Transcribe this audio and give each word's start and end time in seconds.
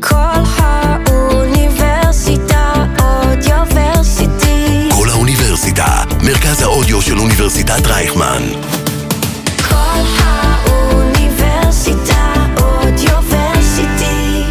כל 0.00 0.40
האוניברסיטה 0.56 2.72
אודיוורסיטי. 3.02 4.88
כל 4.96 5.08
האוניברסיטה, 5.10 6.04
מרכז 6.26 6.62
האודיו 6.62 7.02
של 7.02 7.18
אוניברסיטת 7.18 7.86
רייכמן. 7.86 8.42
כל 9.68 10.00
האוניברסיטה 10.18 12.34
אודיוורסיטי. 12.62 14.42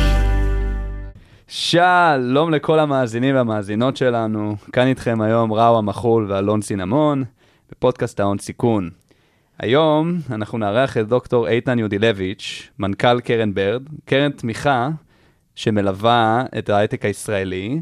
שלום 1.48 2.52
לכל 2.52 2.80
המאזינים 2.80 3.36
והמאזינות 3.36 3.98
שלנו, 3.98 4.56
כאן 4.74 4.88
איתכם 4.88 5.22
היום 5.22 5.54
ראו 5.54 5.78
המחול 5.78 6.32
ואלון 6.32 6.62
סינמון, 6.62 7.24
בפודקאסט 7.72 8.20
ההון 8.20 8.38
סיכון. 8.38 8.90
היום 9.60 10.20
אנחנו 10.32 10.58
נארח 10.58 10.98
את 10.98 11.08
דוקטור 11.08 11.48
איתן 11.48 11.80
יודילביץ', 11.80 12.70
מנכ"ל 12.80 13.20
קרן 13.20 13.54
ברד, 13.54 13.84
קרן 14.06 14.32
תמיכה 14.32 14.90
שמלווה 15.56 16.44
את 16.58 16.70
ההייטק 16.70 17.06
הישראלי. 17.06 17.82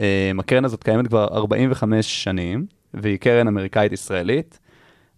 אה, 0.00 0.32
הקרן 0.38 0.64
הזאת 0.64 0.82
קיימת 0.82 1.06
כבר 1.06 1.28
45 1.32 2.24
שנים, 2.24 2.66
והיא 2.94 3.18
קרן 3.18 3.48
אמריקאית-ישראלית. 3.48 4.58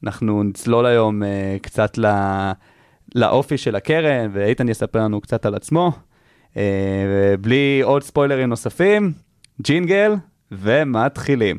אנחנו 0.05 0.43
נצלול 0.43 0.87
היום 0.87 1.23
אה, 1.23 1.57
קצת 1.63 1.99
לא, 1.99 2.09
לאופי 3.15 3.59
של 3.59 3.77
הקרן, 3.77 4.31
ואיתן 4.33 4.69
יספר 4.69 4.99
לנו 4.99 5.21
קצת 5.21 5.47
על 5.47 5.55
עצמו. 5.55 5.93
אה, 6.57 7.35
בלי 7.41 7.81
עוד 7.85 8.03
ספוילרים 8.03 8.49
נוספים, 8.49 9.13
ג'ינגל, 9.63 10.15
ומתחילים. 10.53 11.59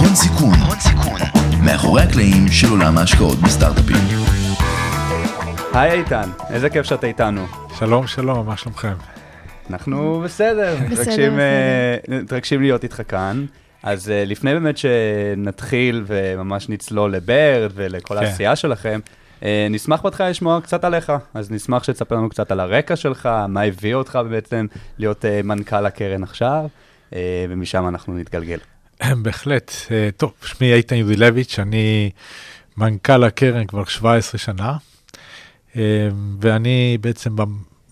הון 0.00 0.14
סיכון, 0.14 0.54
הון 0.68 0.80
סיכון, 0.80 1.41
מאחורי 1.64 2.02
הקלעים 2.02 2.48
של 2.48 2.66
עולם 2.70 2.98
ההשקעות 2.98 3.38
בסטארט-אפים. 3.38 3.96
היי 5.74 6.00
איתן, 6.00 6.28
איזה 6.50 6.70
כיף 6.70 6.86
שאתה 6.86 7.06
איתנו. 7.06 7.46
שלום, 7.78 8.06
שלום, 8.06 8.46
מה 8.46 8.56
שלומכם? 8.56 8.92
אנחנו 9.70 10.20
בסדר, 10.24 10.76
מתרגשים, 10.90 11.38
אה, 11.38 11.96
מתרגשים 12.08 12.62
להיות 12.62 12.84
איתך 12.84 13.02
כאן. 13.08 13.44
אז 13.82 14.10
אה, 14.10 14.24
לפני 14.24 14.54
באמת 14.54 14.78
שנתחיל 14.78 16.04
וממש 16.06 16.68
נצלול 16.68 17.12
לברד 17.14 17.70
ולכל 17.74 18.14
כן. 18.14 18.24
העשייה 18.24 18.56
שלכם, 18.56 19.00
אה, 19.42 19.66
נשמח 19.70 20.00
בהתחלה 20.02 20.30
לשמוע 20.30 20.60
קצת 20.60 20.84
עליך, 20.84 21.12
אז 21.34 21.50
נשמח 21.50 21.84
שתספר 21.84 22.16
לנו 22.16 22.28
קצת 22.28 22.52
על 22.52 22.60
הרקע 22.60 22.96
שלך, 22.96 23.28
מה 23.48 23.62
הביא 23.62 23.94
אותך 23.94 24.18
בעצם 24.30 24.66
להיות 24.98 25.24
מנכ"ל 25.44 25.86
הקרן 25.86 26.22
עכשיו, 26.22 26.64
ומשם 27.48 27.88
אנחנו 27.88 28.14
נתגלגל. 28.14 28.58
בהחלט. 29.22 29.72
אה, 29.90 30.08
טוב, 30.16 30.32
שמי 30.44 30.72
איתן 30.74 30.96
יודילביץ', 30.96 31.58
אני 31.58 32.10
מנכ"ל 32.76 33.24
הקרן 33.24 33.66
כבר 33.66 33.84
17 33.84 34.38
שנה, 34.38 34.76
אה, 35.76 36.08
ואני 36.40 36.98
בעצם 37.00 37.36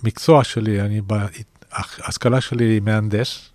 במקצוע 0.03 0.45
שלי, 0.45 0.81
אני 0.81 1.01
בהשכלה 1.01 2.41
שלי 2.41 2.81
מהנדס. 2.81 3.51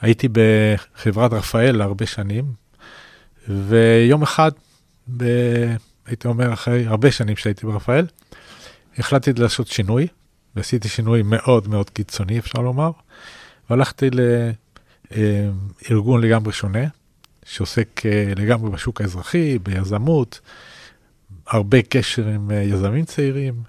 הייתי 0.00 0.28
בחברת 0.32 1.32
רפאל 1.32 1.80
הרבה 1.80 2.06
שנים, 2.06 2.44
ויום 3.48 4.22
אחד, 4.22 4.50
ב... 5.16 5.24
הייתי 6.06 6.28
אומר 6.28 6.52
אחרי 6.52 6.86
הרבה 6.86 7.10
שנים 7.10 7.36
שהייתי 7.36 7.66
ברפאל, 7.66 8.06
החלטתי 8.98 9.32
לעשות 9.32 9.66
שינוי, 9.66 10.06
ועשיתי 10.56 10.88
שינוי 10.88 11.22
מאוד 11.22 11.68
מאוד 11.68 11.90
קיצוני, 11.90 12.38
אפשר 12.38 12.58
לומר, 12.58 12.90
והלכתי 13.70 14.10
לארגון 15.10 16.20
לגמרי 16.20 16.52
שונה, 16.52 16.84
שעוסק 17.44 18.06
אה, 18.06 18.32
לגמרי 18.36 18.70
בשוק 18.70 19.00
האזרחי, 19.00 19.58
ביזמות, 19.58 20.40
הרבה 21.46 21.82
קשר 21.82 22.26
עם 22.26 22.50
אה, 22.50 22.62
יזמים 22.62 23.04
צעירים, 23.04 23.62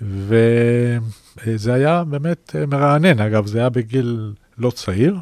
וזה 0.00 1.74
היה 1.74 2.04
באמת 2.04 2.56
אה, 2.56 2.66
מרענן, 2.66 3.20
אגב, 3.20 3.46
זה 3.46 3.58
היה 3.58 3.68
בגיל 3.68 4.32
לא 4.58 4.70
צעיר, 4.70 5.16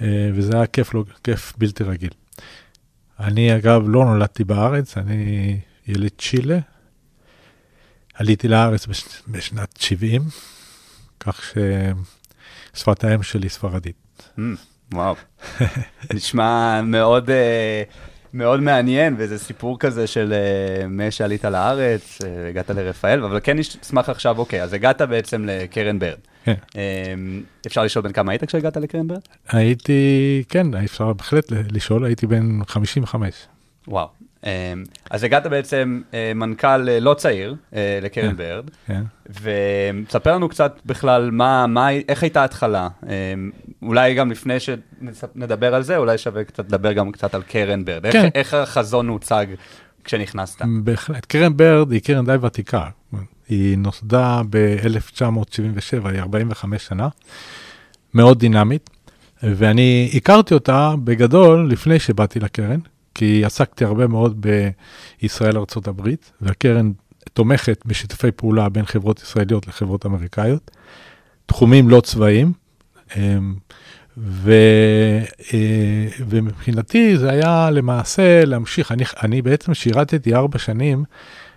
אה, 0.00 0.30
וזה 0.34 0.56
היה 0.56 0.66
כיף, 0.66 0.94
לא, 0.94 1.04
כיף 1.24 1.52
בלתי 1.58 1.84
רגיל. 1.84 2.12
אני 3.20 3.56
אגב 3.56 3.82
לא 3.86 4.04
נולדתי 4.04 4.44
בארץ, 4.44 4.98
אני 4.98 5.60
יליד 5.86 6.12
צ'ילה. 6.18 6.58
עליתי 8.14 8.48
לארץ 8.48 8.86
בש... 8.86 9.04
בשנת 9.28 9.76
70, 9.78 10.22
כך 11.20 11.42
ששפת 12.74 13.04
האם 13.04 13.22
שלי 13.22 13.48
ספרדית. 13.48 13.96
Mm, 14.38 14.42
וואו, 14.92 15.14
נשמע 16.14 16.80
מאוד, 16.82 17.30
אה, 17.30 17.82
מאוד 18.34 18.60
מעניין, 18.60 19.14
וזה 19.18 19.38
סיפור 19.38 19.78
כזה 19.78 20.06
של 20.06 20.32
אה, 20.32 20.88
משעלית 20.88 21.44
לארץ, 21.44 22.18
אה, 22.24 22.48
הגעת 22.48 22.70
לרפאל, 22.70 23.24
אבל 23.24 23.40
כן 23.42 23.58
נשמח 23.58 24.08
עכשיו, 24.08 24.38
אוקיי, 24.38 24.62
אז 24.62 24.72
הגעת 24.72 25.02
בעצם 25.02 25.44
לקרן 25.46 25.98
ברד. 25.98 26.18
כן. 26.44 26.54
אה, 26.76 27.14
אפשר 27.66 27.84
לשאול 27.84 28.04
בן 28.04 28.12
כמה 28.12 28.32
היית 28.32 28.44
כשהגעת 28.44 28.76
לקרן 28.76 29.08
ברד? 29.08 29.20
הייתי, 29.48 30.42
כן, 30.48 30.74
אפשר 30.74 31.12
בהחלט 31.12 31.44
לשאול, 31.50 32.04
הייתי 32.04 32.26
בן 32.26 32.64
55. 32.66 33.46
וואו. 33.88 34.08
אמ, 34.44 34.50
אז 35.10 35.24
הגעת 35.24 35.46
בעצם 35.46 36.00
אה, 36.14 36.32
מנכ"ל 36.34 36.88
אה, 36.88 37.00
לא 37.00 37.14
צעיר 37.14 37.54
אה, 37.74 37.98
לקרן 38.02 38.30
כן. 38.30 38.36
ברד, 38.36 38.70
כן. 38.86 39.02
ותספר 39.42 40.34
לנו 40.34 40.48
קצת 40.48 40.80
בכלל 40.86 41.30
מה, 41.30 41.66
מה, 41.66 41.90
איך 42.08 42.22
הייתה 42.22 42.40
ההתחלה. 42.40 42.88
אמ, 43.02 43.50
אולי 43.82 44.14
גם 44.14 44.30
לפני 44.30 44.56
שנדבר 44.60 45.74
על 45.74 45.82
זה, 45.82 45.96
אולי 45.96 46.18
שווה 46.18 46.44
קצת 46.44 46.66
לדבר 46.66 46.92
גם 46.92 47.12
קצת 47.12 47.34
על 47.34 47.42
קרן 47.42 47.84
ברד. 47.84 48.06
איך, 48.06 48.14
כן. 48.14 48.28
איך 48.34 48.54
החזון 48.54 49.08
הוצג 49.08 49.46
כשנכנסת? 50.04 50.62
בהחלט. 50.84 51.26
קרן 51.26 51.56
ברד 51.56 51.92
היא 51.92 52.00
קרן 52.00 52.24
די 52.24 52.36
ותיקה. 52.46 52.86
היא 53.48 53.78
נוסדה 53.78 54.42
ב-1977, 54.50 56.08
היא 56.08 56.20
45 56.20 56.86
שנה, 56.86 57.08
מאוד 58.14 58.38
דינמית, 58.38 58.90
ואני 59.42 60.10
הכרתי 60.14 60.54
אותה 60.54 60.94
בגדול 61.04 61.68
לפני 61.70 61.98
שבאתי 61.98 62.40
לקרן, 62.40 62.78
כי 63.14 63.44
עסקתי 63.44 63.84
הרבה 63.84 64.06
מאוד 64.06 64.46
בישראל 65.20 65.58
ארצות 65.58 65.88
הברית, 65.88 66.32
והקרן 66.40 66.92
תומכת 67.32 67.82
בשיתופי 67.86 68.32
פעולה 68.32 68.68
בין 68.68 68.86
חברות 68.86 69.22
ישראליות 69.22 69.66
לחברות 69.66 70.06
אמריקאיות, 70.06 70.70
תחומים 71.46 71.88
לא 71.88 72.00
צבאיים, 72.00 72.52
אמ, 73.16 73.54
ו, 74.16 74.52
אה, 75.54 76.06
ומבחינתי 76.28 77.18
זה 77.18 77.30
היה 77.30 77.70
למעשה 77.70 78.44
להמשיך, 78.44 78.92
אני, 78.92 79.04
אני 79.22 79.42
בעצם 79.42 79.74
שירתתי 79.74 80.34
ארבע 80.34 80.58
שנים 80.58 81.04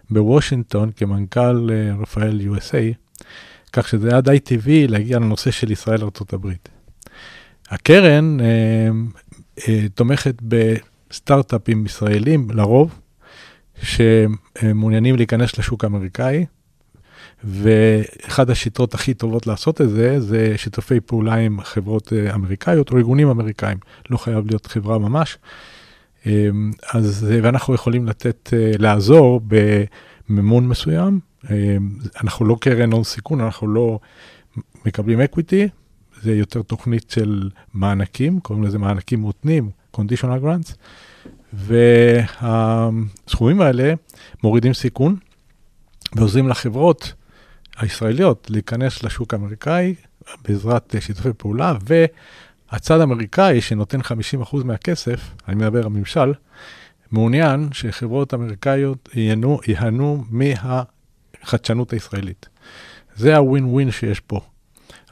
בוושינגטון 0.10 0.92
כמנכ"ל 0.96 1.70
אה, 1.72 1.96
רפאל 2.02 2.42
USA, 2.42 2.96
כך 3.74 3.88
שזה 3.88 4.10
היה 4.10 4.22
די 4.22 4.40
טבעי 4.40 4.88
להגיע 4.88 5.20
לנושא 5.20 5.52
של 5.52 5.72
ישראל 5.72 6.04
ארצות 6.04 6.34
הברית. 6.34 6.70
הקרן 7.70 8.38
אה, 8.40 8.46
אה, 9.68 9.86
תומכת 11.08 11.10
בסטארט-אפים 11.10 11.86
ישראלים 11.86 12.48
לרוב, 12.52 13.00
שמעוניינים 13.82 15.16
להיכנס 15.16 15.58
לשוק 15.60 15.84
האמריקאי, 15.84 16.46
ואחת 17.44 18.50
השיטות 18.50 18.94
הכי 18.94 19.14
טובות 19.14 19.48
לעשות 19.48 19.82
את 19.82 19.90
זה, 19.90 20.20
זה 20.20 20.54
שיתופי 20.58 21.00
פעולה 21.00 21.36
עם 21.36 21.62
חברות 21.62 22.14
אה, 22.14 22.36
אמריקאיות 22.36 22.92
או 22.92 22.98
ארגונים 22.98 23.30
אמריקאים, 23.30 23.78
לא 24.10 24.18
חייב 24.18 24.48
להיות 24.48 24.66
חברה 24.66 25.00
ממש. 25.00 25.38
אה, 26.26 26.50
אז, 26.94 27.28
אה, 27.32 27.40
ואנחנו 27.44 27.74
יכולים 27.74 28.08
לתת, 28.08 28.50
אה, 28.54 28.72
לעזור 28.80 29.42
במימון 30.28 30.68
מסוים. 30.68 31.20
אה, 31.50 31.78
אנחנו 32.24 32.46
לא 32.46 32.58
קרן 32.60 32.92
הון 32.92 33.04
סיכון, 33.04 33.42
אנחנו 33.42 33.68
לא 33.68 34.00
מקבלים 34.86 35.22
אקוויטי, 35.22 35.68
זה 36.22 36.36
יותר 36.36 36.62
תוכנית 36.62 37.10
של 37.10 37.50
מענקים, 37.74 38.40
קוראים 38.40 38.64
לזה 38.64 38.80
מענקים 38.80 39.20
מותנים, 39.20 39.70
conditional 39.96 40.44
grants, 40.44 40.74
והסכומים 41.54 43.62
האלה 43.62 43.94
מורידים 44.44 44.74
סיכון 44.74 45.16
ועוזרים 46.16 46.50
לחברות 46.50 47.14
הישראליות 47.78 48.48
להיכנס 48.50 49.04
לשוק 49.04 49.34
האמריקאי 49.34 49.96
בעזרת 50.48 50.96
שיתופי 51.00 51.30
פעולה, 51.38 51.74
והצד 52.72 53.00
האמריקאי 53.00 53.62
שנותן 53.62 54.02
50% 54.02 54.04
מהכסף, 54.64 55.20
אני 55.48 55.56
מדבר 55.56 55.84
על 55.84 55.90
ממשל, 55.90 56.34
מעוניין 57.12 57.70
שחברות 57.72 58.34
אמריקאיות 58.34 59.10
ייהנו, 59.14 59.60
ייהנו 59.68 60.24
מהחדשנות 60.30 61.94
הישראלית. 61.94 62.50
זה 63.16 63.38
הווין 63.38 63.66
ווין 63.66 63.92
שיש 63.92 64.20
פה. 64.20 64.40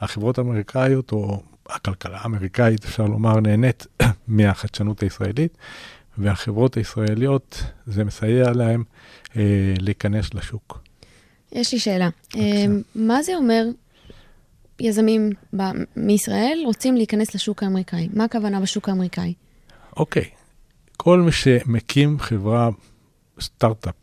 החברות 0.00 0.38
האמריקאיות, 0.38 1.12
או 1.12 1.42
הכלכלה 1.68 2.18
האמריקאית, 2.20 2.84
אפשר 2.84 3.04
לומר, 3.04 3.40
נהנית 3.40 3.86
מהחדשנות 4.28 5.02
הישראלית, 5.02 5.58
והחברות 6.18 6.76
הישראליות, 6.76 7.62
זה 7.86 8.04
מסייע 8.04 8.52
להן 8.52 8.82
אה, 9.36 9.74
להיכנס 9.78 10.34
לשוק. 10.34 10.80
יש 11.52 11.72
לי 11.72 11.78
שאלה. 11.78 12.08
אה, 12.36 12.66
מה 12.94 13.22
זה 13.22 13.34
אומר 13.34 13.66
יזמים 14.80 15.30
ב- 15.56 15.70
מישראל 15.96 16.58
רוצים 16.64 16.96
להיכנס 16.96 17.34
לשוק 17.34 17.62
האמריקאי? 17.62 18.08
מה 18.12 18.24
הכוונה 18.24 18.60
בשוק 18.60 18.88
האמריקאי? 18.88 19.34
אוקיי, 19.96 20.24
כל 20.96 21.20
מי 21.20 21.32
שמקים 21.32 22.18
חברה 22.18 22.70
סטארט-אפ 23.40 23.94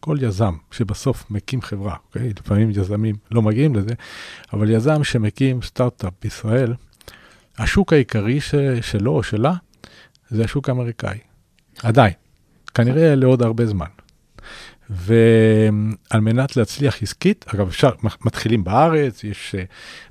כל 0.00 0.16
יזם 0.20 0.54
שבסוף 0.70 1.30
מקים 1.30 1.62
חברה, 1.62 1.96
אוקיי? 2.06 2.32
לפעמים 2.40 2.70
יזמים 2.70 3.16
לא 3.30 3.42
מגיעים 3.42 3.74
לזה, 3.74 3.94
אבל 4.52 4.70
יזם 4.70 5.04
שמקים 5.04 5.62
סטארט-אפ 5.62 6.12
בישראל, 6.22 6.74
השוק 7.60 7.92
העיקרי 7.92 8.40
ש, 8.40 8.54
שלו 8.80 9.12
או 9.12 9.22
שלה 9.22 9.52
זה 10.30 10.44
השוק 10.44 10.68
האמריקאי. 10.68 11.18
עדיין. 11.82 12.12
כנראה 12.74 13.14
לעוד 13.14 13.42
הרבה 13.42 13.66
זמן. 13.66 13.86
ועל 14.90 16.20
מנת 16.20 16.56
להצליח 16.56 17.02
עסקית, 17.02 17.44
אגב, 17.54 17.68
אפשר, 17.68 17.90
מתחילים 18.02 18.64
בארץ, 18.64 19.24
יש 19.24 19.54
uh, 19.58 19.64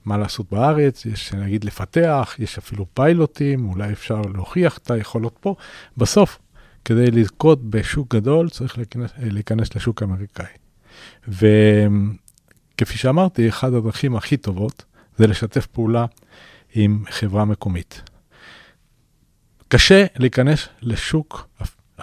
מה 0.06 0.18
לעשות 0.18 0.52
בארץ, 0.52 1.06
יש 1.06 1.34
נגיד 1.34 1.64
לפתח, 1.64 2.36
יש 2.40 2.58
אפילו 2.58 2.86
פיילוטים, 2.94 3.70
אולי 3.70 3.94
אפשר 3.94 4.22
להוכיח 4.22 4.78
את 4.78 4.92
היכולות 4.92 5.38
פה. 5.40 5.56
בסוף, 5.98 6.40
כדי 6.86 7.12
לזכות 7.12 7.70
בשוק 7.70 8.16
גדול, 8.16 8.50
צריך 8.50 8.78
להיכנס, 8.78 9.12
להיכנס 9.18 9.76
לשוק 9.76 10.02
האמריקאי. 10.02 10.46
וכפי 11.28 12.98
שאמרתי, 12.98 13.50
אחת 13.50 13.68
הדרכים 13.74 14.16
הכי 14.16 14.38
טובות 14.38 14.86
זה 15.18 15.28
לשתף 15.28 15.66
פעולה 15.66 16.06
עם 16.74 17.04
חברה 17.10 17.46
מקומית. 17.46 18.02
קשה 19.68 20.06
להיכנס 20.16 20.68
לשוק, 20.82 21.48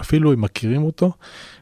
אפילו 0.01 0.33
אם 0.33 0.41
מכירים 0.41 0.83
אותו, 0.83 1.13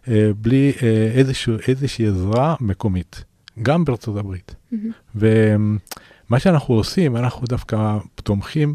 אה, 0.09 0.31
בלי 0.37 0.73
אה, 0.83 1.11
איזשהו, 1.15 1.57
איזושהי 1.69 2.07
עזרה 2.07 2.55
מקומית, 2.61 3.25
גם 3.63 3.85
בארצות 3.85 4.17
הברית. 4.17 4.55
Mm-hmm. 4.55 4.77
ומה 5.15 6.39
שאנחנו 6.39 6.75
עושים, 6.75 7.17
אנחנו 7.17 7.47
דווקא 7.47 7.99
תומכים 8.15 8.75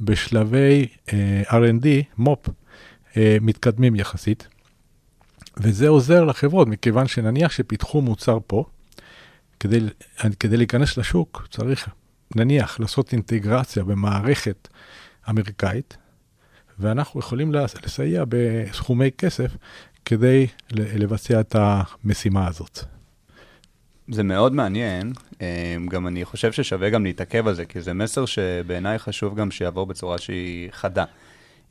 בשלבי 0.00 0.86
אה, 1.12 1.42
R&D, 1.48 1.86
מו"פ, 2.18 2.48
מתקדמים 3.40 3.96
יחסית, 3.96 4.48
וזה 5.56 5.88
עוזר 5.88 6.24
לחברות, 6.24 6.68
מכיוון 6.68 7.06
שנניח 7.06 7.52
שפיתחו 7.52 8.02
מוצר 8.02 8.38
פה, 8.46 8.64
כדי, 9.60 9.80
כדי 10.40 10.56
להיכנס 10.56 10.96
לשוק 10.96 11.46
צריך 11.50 11.88
נניח 12.36 12.80
לעשות 12.80 13.12
אינטגרציה 13.12 13.84
במערכת 13.84 14.68
אמריקאית, 15.30 15.96
ואנחנו 16.78 17.20
יכולים 17.20 17.52
לסייע 17.52 18.24
בסכומי 18.28 19.10
כסף 19.18 19.56
כדי 20.04 20.46
לבצע 20.70 21.40
את 21.40 21.56
המשימה 21.58 22.48
הזאת. 22.48 22.84
זה 24.10 24.22
מאוד 24.22 24.54
מעניין, 24.54 25.12
אה, 25.42 25.76
גם 25.88 26.06
אני 26.06 26.24
חושב 26.24 26.52
ששווה 26.52 26.90
גם 26.90 27.04
להתעכב 27.04 27.48
על 27.48 27.54
זה, 27.54 27.64
כי 27.64 27.80
זה 27.80 27.92
מסר 27.92 28.26
שבעיניי 28.26 28.98
חשוב 28.98 29.34
גם 29.34 29.50
שיעבור 29.50 29.86
בצורה 29.86 30.18
שהיא 30.18 30.68
חדה. 30.72 31.04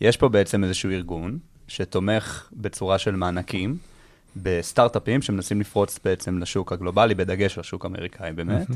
יש 0.01 0.17
פה 0.17 0.29
בעצם 0.29 0.63
איזשהו 0.63 0.91
ארגון 0.91 1.39
שתומך 1.67 2.49
בצורה 2.53 2.97
של 2.97 3.15
מענקים 3.15 3.77
בסטארט-אפים 4.35 5.21
שמנסים 5.21 5.61
לפרוץ 5.61 5.99
בעצם 6.03 6.39
לשוק 6.39 6.71
הגלובלי, 6.71 7.15
בדגש 7.15 7.57
על 7.57 7.61
השוק 7.61 7.85
האמריקאי 7.85 8.31
באמת, 8.31 8.71
אה, 8.71 8.75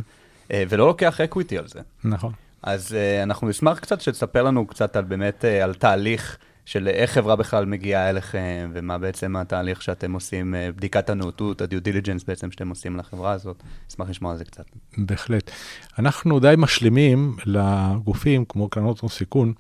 ולא 0.49 0.87
לוקח 0.87 1.21
אקוויטי 1.21 1.57
על 1.57 1.67
זה. 1.67 1.79
נכון. 2.03 2.31
אז 2.63 2.91
uh, 2.91 3.23
אנחנו 3.23 3.49
נשמח 3.49 3.79
קצת 3.79 4.01
שתספר 4.01 4.43
לנו 4.43 4.67
קצת 4.67 4.95
על 4.95 5.03
באמת, 5.03 5.45
uh, 5.45 5.63
על 5.63 5.73
תהליך 5.73 6.37
של 6.65 6.87
איך 6.87 7.11
חברה 7.11 7.35
בכלל 7.35 7.65
מגיעה 7.65 8.09
אליכם, 8.09 8.71
ומה 8.73 8.97
בעצם 8.97 9.35
התהליך 9.35 9.81
שאתם 9.81 10.13
עושים, 10.13 10.55
בדיקת 10.75 11.09
הנאותות, 11.09 11.61
ה-due 11.61 11.87
diligence 11.87 12.23
בעצם 12.27 12.51
שאתם 12.51 12.69
עושים 12.69 12.97
לחברה 12.97 13.31
הזאת. 13.31 13.63
נשמח 13.89 14.09
לשמוע 14.09 14.31
על 14.31 14.37
זה 14.37 14.45
קצת. 14.45 14.63
בהחלט. 14.97 15.51
אנחנו 15.99 16.39
די 16.39 16.53
משלימים 16.57 17.35
לגופים 17.45 18.45
כמו 18.45 18.69
קרנות 18.69 18.99
הון 18.99 19.09
סיכון, 19.09 19.53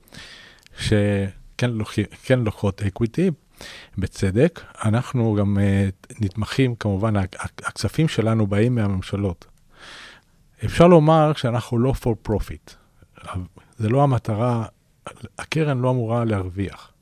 שכן 0.79 1.69
לוקח, 1.69 2.01
כן 2.23 2.39
לוקחות 2.39 2.81
אקוויטי, 2.81 3.31
בצדק. 3.97 4.61
אנחנו 4.83 5.35
גם 5.39 5.57
uh, 5.57 6.15
נתמכים, 6.21 6.75
כמובן, 6.75 7.13
הכספים 7.63 8.07
שלנו 8.07 8.47
באים 8.47 8.75
מהממשלות. 8.75 9.52
אפשר 10.65 10.87
לומר 10.87 11.33
שאנחנו 11.33 11.77
לא 11.77 11.93
for 12.01 12.29
profit. 12.29 12.73
זה 13.77 13.89
לא 13.89 14.03
המטרה, 14.03 14.65
הקרן 15.39 15.77
לא 15.77 15.91
אמורה 15.91 16.25
להרוויח. 16.25 16.93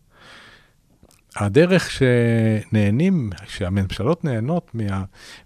הדרך 1.36 1.92
שנהנים, 1.92 3.30
שהממשלות 3.48 4.24
נהנות 4.24 4.76
מה, 4.76 5.04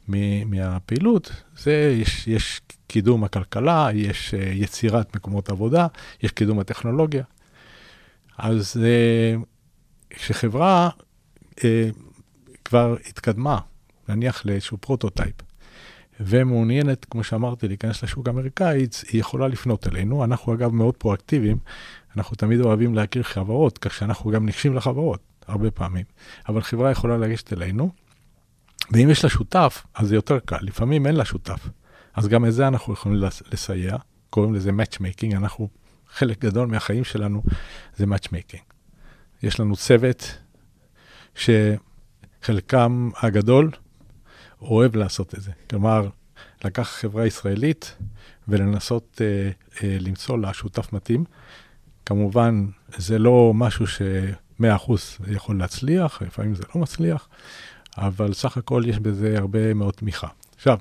מה, 0.08 0.46
מהפעילות, 0.46 1.32
זה 1.58 1.96
יש, 1.98 2.28
יש 2.28 2.62
קידום 2.88 3.24
הכלכלה, 3.24 3.90
יש 3.94 4.34
אה, 4.34 4.40
יצירת 4.40 5.16
מקומות 5.16 5.50
עבודה, 5.50 5.88
יש 6.24 6.32
קידום 6.32 6.60
הטכנולוגיה. 6.60 7.24
אז 8.38 8.78
אה, 8.84 9.36
כשחברה 10.10 10.90
אה, 11.64 11.90
כבר 12.66 12.96
התקדמה, 13.10 13.60
נניח 14.10 14.46
לאיזשהו 14.46 14.78
prototype, 14.78 15.36
ומעוניינת, 16.20 17.06
כמו 17.06 17.24
שאמרתי, 17.24 17.68
להיכנס 17.68 18.04
לשוק 18.04 18.28
האמריקאי, 18.28 18.88
היא 19.12 19.20
יכולה 19.20 19.48
לפנות 19.48 19.88
אלינו. 19.88 20.24
אנחנו 20.24 20.54
אגב 20.54 20.72
מאוד 20.72 20.98
פרואקטיביים, 20.98 21.58
אנחנו 22.18 22.36
תמיד 22.36 22.62
אוהבים 22.62 22.96
להכיר 22.96 23.24
חברות, 23.24 23.78
כך 23.78 23.94
שאנחנו 23.94 24.32
גם 24.32 24.46
ניגשים 24.46 24.76
לחברות, 24.76 25.20
הרבה 25.48 25.72
פעמים. 25.72 26.06
אבל 26.50 26.62
חברה 26.62 26.92
יכולה 26.92 27.18
לגשת 27.18 27.54
אלינו, 27.54 27.92
ואם 28.92 29.10
יש 29.10 29.24
לה 29.24 29.30
שותף, 29.30 29.84
אז 29.96 30.08
זה 30.08 30.16
יותר 30.16 30.40
קל. 30.40 30.58
לפעמים 30.62 31.08
אין 31.08 31.16
לה 31.16 31.26
שותף. 31.26 31.68
אז 32.14 32.28
גם 32.28 32.46
את 32.46 32.54
זה 32.54 32.68
אנחנו 32.68 32.94
יכולים 32.94 33.24
לסייע, 33.52 33.98
קוראים 34.30 34.54
לזה 34.54 34.70
Matchmaking, 34.70 35.36
אנחנו, 35.36 35.70
חלק 36.10 36.40
גדול 36.40 36.68
מהחיים 36.68 37.04
שלנו 37.04 37.44
זה 37.96 38.06
Matchmaking. 38.06 38.74
יש 39.44 39.60
לנו 39.60 39.76
צוות 39.76 40.38
שחלקם 41.36 43.10
הגדול 43.22 43.72
אוהב 44.62 44.96
לעשות 44.96 45.36
את 45.36 45.42
זה. 45.42 45.52
כלומר, 45.70 46.10
לקח 46.64 46.84
חברה 46.84 47.28
ישראלית 47.28 47.96
ולנסות 48.48 49.22
אה, 49.22 49.50
אה, 49.84 49.98
למצוא 50.00 50.38
לה 50.38 50.54
שותף 50.54 50.94
מתאים. 50.94 51.24
כמובן, 52.06 52.66
זה 52.98 53.20
לא 53.20 53.52
משהו 53.56 53.88
ש-100% 53.88 54.92
יכול 55.28 55.60
להצליח, 55.60 56.22
לפעמים 56.22 56.56
זה 56.56 56.64
לא 56.76 56.82
מצליח, 56.82 57.28
אבל 57.98 58.34
סך 58.34 58.58
הכל 58.58 58.84
יש 58.86 59.00
בזה 59.00 59.38
הרבה 59.38 59.74
מאוד 59.74 59.94
תמיכה. 59.94 60.28
עכשיו, 60.56 60.78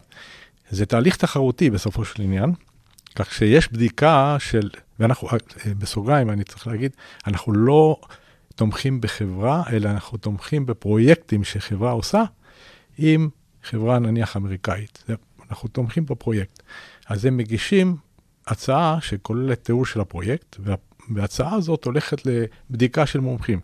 זה 0.70 0.86
תהליך 0.86 1.16
תחרותי 1.16 1.70
בסופו 1.70 2.04
של 2.04 2.22
עניין, 2.22 2.52
כך 3.14 3.32
שיש 3.32 3.72
בדיקה 3.72 4.36
של, 4.38 4.70
ואנחנו, 5.00 5.28
אה, 5.28 5.74
בסוגריים, 5.78 6.30
אני 6.30 6.44
צריך 6.44 6.66
להגיד, 6.66 6.90
אנחנו 7.26 7.52
לא 7.52 7.96
תומכים 8.54 9.00
בחברה, 9.00 9.62
אלא 9.72 9.90
אנחנו 9.90 10.18
תומכים 10.18 10.66
בפרויקטים 10.66 11.44
שחברה 11.44 11.90
עושה 11.90 12.22
עם 12.98 13.28
חברה 13.64 13.98
נניח 13.98 14.36
אמריקאית, 14.36 15.04
אנחנו 15.50 15.68
תומכים 15.68 16.06
בפרויקט. 16.06 16.62
אז 17.06 17.24
הם 17.24 17.36
מגישים 17.36 17.96
הצעה 18.46 18.98
שכוללת 19.00 19.64
תיאור 19.64 19.86
של 19.86 20.00
הפרויקט, 20.00 20.56
וההצעה 21.10 21.54
הזאת 21.54 21.84
הולכת 21.84 22.22
לבדיקה 22.26 23.06
של 23.06 23.20
מומחים. 23.20 23.60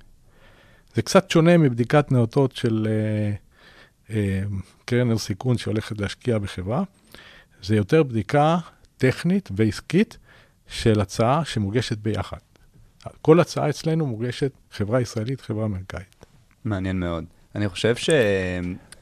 זה 0.94 1.02
קצת 1.02 1.30
שונה 1.30 1.58
מבדיקת 1.58 2.12
נאותות 2.12 2.56
של 2.56 2.88
אה, 2.90 3.32
אה, 4.16 4.42
קרן 4.84 5.18
סיכון 5.18 5.58
שהולכת 5.58 6.00
להשקיע 6.00 6.38
בחברה. 6.38 6.82
זה 7.62 7.76
יותר 7.76 8.02
בדיקה 8.02 8.58
טכנית 8.98 9.48
ועסקית 9.56 10.18
של 10.68 11.00
הצעה 11.00 11.44
שמוגשת 11.44 11.98
ביחד. 11.98 12.38
כל 13.22 13.40
הצעה 13.40 13.70
אצלנו 13.70 14.06
מוגשת 14.06 14.52
חברה 14.72 15.00
ישראלית, 15.00 15.40
חברה 15.40 15.64
אמריקאית. 15.64 16.26
מעניין 16.64 17.00
מאוד. 17.00 17.24
אני 17.54 17.68
חושב 17.68 17.96
ש... 17.96 18.10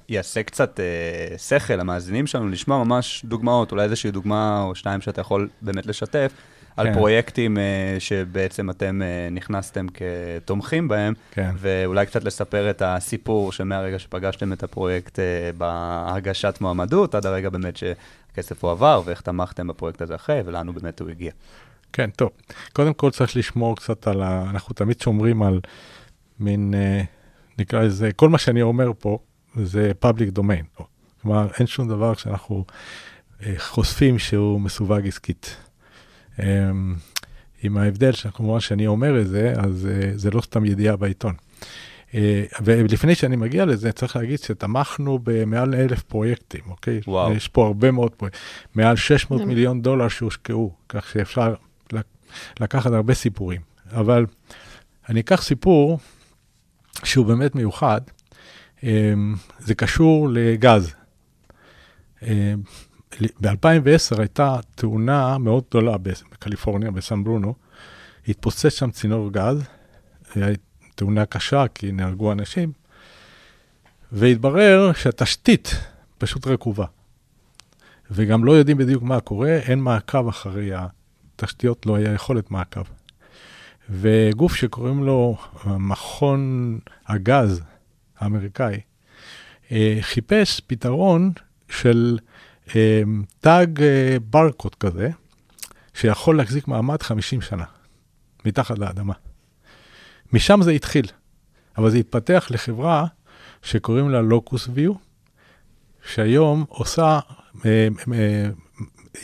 יעשה 0.08 0.42
קצת 0.42 0.80
אה, 0.80 1.38
שכל 1.38 1.74
למאזינים 1.74 2.26
שלנו 2.26 2.48
לשמוע 2.48 2.84
ממש 2.84 3.22
דוגמאות, 3.24 3.72
אולי 3.72 3.84
איזושהי 3.84 4.10
דוגמה 4.10 4.62
או 4.62 4.74
שתיים 4.74 5.00
שאתה 5.00 5.20
יכול 5.20 5.48
באמת 5.62 5.86
לשתף, 5.86 6.32
כן. 6.82 6.88
על 6.88 6.94
פרויקטים 6.94 7.58
אה, 7.58 7.96
שבעצם 7.98 8.70
אתם 8.70 9.02
אה, 9.02 9.28
נכנסתם 9.30 9.86
כתומכים 9.94 10.88
בהם, 10.88 11.14
כן. 11.30 11.50
ואולי 11.58 12.06
קצת 12.06 12.24
לספר 12.24 12.70
את 12.70 12.82
הסיפור 12.84 13.52
שמהרגע 13.52 13.98
שפגשתם 13.98 14.52
את 14.52 14.62
הפרויקט 14.62 15.18
אה, 15.18 15.50
בהגשת 15.58 16.58
מועמדות, 16.60 17.14
עד 17.14 17.26
הרגע 17.26 17.50
באמת 17.50 17.76
שהכסף 17.76 18.64
הועבר, 18.64 19.02
ואיך 19.04 19.20
תמכתם 19.20 19.66
בפרויקט 19.66 20.02
הזה 20.02 20.14
אחרי, 20.14 20.40
ולאן 20.44 20.66
הוא 20.66 20.74
באמת 20.74 21.00
הוא 21.00 21.10
הגיע. 21.10 21.32
כן, 21.92 22.10
טוב. 22.10 22.30
קודם 22.72 22.94
כל 22.94 23.10
צריך 23.10 23.36
לשמור 23.36 23.76
קצת 23.76 24.06
על 24.06 24.22
ה... 24.22 24.44
אנחנו 24.50 24.74
תמיד 24.74 25.00
שומרים 25.00 25.42
על 25.42 25.60
מין, 26.40 26.74
אה, 26.74 27.02
נקרא 27.58 27.82
לזה, 27.82 28.12
כל 28.16 28.28
מה 28.28 28.38
שאני 28.38 28.62
אומר 28.62 28.90
פה, 28.98 29.18
זה 29.64 29.92
public 30.04 30.38
domain. 30.38 30.82
כלומר, 31.22 31.48
אין 31.58 31.66
שום 31.66 31.88
דבר 31.88 32.14
שאנחנו 32.14 32.64
אה, 33.42 33.54
חושפים 33.58 34.18
שהוא 34.18 34.60
מסווג 34.60 35.06
עסקית. 35.06 35.56
אמ, 36.38 36.94
עם 37.62 37.76
ההבדל 37.76 38.12
שכמובן 38.12 38.60
שאני 38.60 38.86
אומר 38.86 39.20
את 39.20 39.28
זה, 39.28 39.52
אז 39.56 39.88
אה, 39.90 40.10
זה 40.14 40.30
לא 40.30 40.40
סתם 40.40 40.64
ידיעה 40.64 40.96
בעיתון. 40.96 41.34
אה, 42.14 42.44
ולפני 42.60 43.14
שאני 43.14 43.36
מגיע 43.36 43.64
לזה, 43.64 43.92
צריך 43.92 44.16
להגיד 44.16 44.38
שתמכנו 44.38 45.18
במעל 45.22 45.74
אלף 45.74 46.02
פרויקטים, 46.02 46.60
אוקיי? 46.66 47.00
וואו. 47.06 47.32
יש 47.32 47.48
פה 47.48 47.66
הרבה 47.66 47.90
מאוד 47.90 48.14
פרויקטים, 48.14 48.40
מעל 48.74 48.96
600 48.96 49.44
מיליון 49.44 49.82
דולר 49.82 50.08
שהושקעו, 50.08 50.72
כך 50.88 51.08
שאפשר 51.08 51.54
לקחת 52.60 52.92
הרבה 52.92 53.14
סיפורים. 53.14 53.60
אבל 53.92 54.26
אני 55.08 55.20
אקח 55.20 55.42
סיפור 55.42 55.98
שהוא 57.04 57.26
באמת 57.26 57.54
מיוחד, 57.54 58.00
זה 59.58 59.74
קשור 59.76 60.28
לגז. 60.32 60.94
ב-2010 63.40 64.18
הייתה 64.18 64.56
תאונה 64.74 65.38
מאוד 65.38 65.64
גדולה 65.70 65.98
בקליפורניה, 65.98 66.90
בסן 66.90 67.24
ברונו. 67.24 67.54
התפוצץ 68.28 68.68
שם 68.68 68.90
צינור 68.90 69.32
גז, 69.32 69.64
תאונה 70.94 71.26
קשה 71.26 71.64
כי 71.74 71.92
נהרגו 71.92 72.32
אנשים, 72.32 72.72
והתברר 74.12 74.92
שהתשתית 74.92 75.74
פשוט 76.18 76.46
רקובה. 76.46 76.86
וגם 78.10 78.44
לא 78.44 78.52
יודעים 78.52 78.78
בדיוק 78.78 79.02
מה 79.02 79.20
קורה, 79.20 79.56
אין 79.56 79.78
מעקב 79.78 80.28
אחרי 80.28 80.70
התשתיות, 80.74 81.86
לא 81.86 81.96
היה 81.96 82.12
יכולת 82.12 82.50
מעקב. 82.50 82.84
וגוף 83.90 84.54
שקוראים 84.54 85.04
לו 85.04 85.36
מכון 85.66 86.78
הגז 87.06 87.62
האמריקאי, 88.18 88.80
אה, 89.72 89.98
חיפש 90.00 90.60
פתרון 90.66 91.32
של 91.68 92.18
אה, 92.76 93.02
תג 93.40 93.66
אה, 93.82 94.16
ברקוד 94.20 94.74
כזה, 94.74 95.10
שיכול 95.94 96.36
להחזיק 96.36 96.68
מעמד 96.68 97.02
50 97.02 97.40
שנה, 97.40 97.64
מתחת 98.44 98.78
לאדמה. 98.78 99.14
משם 100.32 100.62
זה 100.62 100.70
התחיל, 100.70 101.06
אבל 101.78 101.90
זה 101.90 101.98
התפתח 101.98 102.46
לחברה 102.50 103.06
שקוראים 103.62 104.10
לה 104.10 104.22
לוקוס 104.22 104.68
ויו, 104.74 104.92
שהיום 106.06 106.64
עושה, 106.68 107.20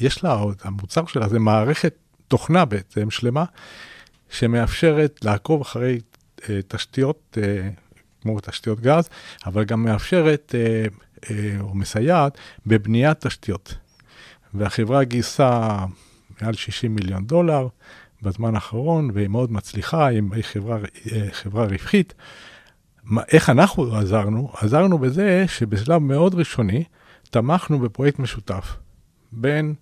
יש 0.00 0.24
לה, 0.24 0.44
המוצר 0.62 1.06
שלה 1.06 1.28
זה 1.28 1.38
מערכת 1.38 1.94
תוכנה 2.28 2.64
בעצם 2.64 3.10
שלמה, 3.10 3.44
שמאפשרת 4.30 5.24
לעקוב 5.24 5.60
אחרי 5.60 6.00
תשתיות, 6.68 7.38
כמו 8.24 8.40
תשתיות 8.40 8.80
גז, 8.80 9.08
אבל 9.46 9.64
גם 9.64 9.84
מאפשרת 9.84 10.54
אה, 10.54 10.86
או 11.60 11.74
מסייעת 11.74 12.38
בבניית 12.66 13.26
תשתיות. 13.26 13.74
והחברה 14.54 15.04
גייסה 15.04 15.78
מעל 16.40 16.54
60 16.54 16.94
מיליון 16.94 17.24
דולר 17.26 17.68
בזמן 18.22 18.54
האחרון, 18.54 19.10
והיא 19.14 19.28
מאוד 19.28 19.52
מצליחה, 19.52 20.06
היא 20.06 20.22
חברה, 20.42 20.78
אה, 21.12 21.28
חברה 21.32 21.64
רווחית. 21.64 22.14
איך 23.28 23.50
אנחנו 23.50 23.96
עזרנו? 23.96 24.50
עזרנו 24.56 24.98
בזה 24.98 25.44
שבשלב 25.48 25.98
מאוד 26.02 26.34
ראשוני 26.34 26.84
תמכנו 27.30 27.78
בפרויקט 27.78 28.18
משותף 28.18 28.76
בין 29.32 29.74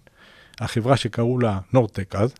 החברה 0.60 0.96
שקראו 0.96 1.38
לה 1.38 1.58
נורטק 1.72 2.14
אז, 2.14 2.34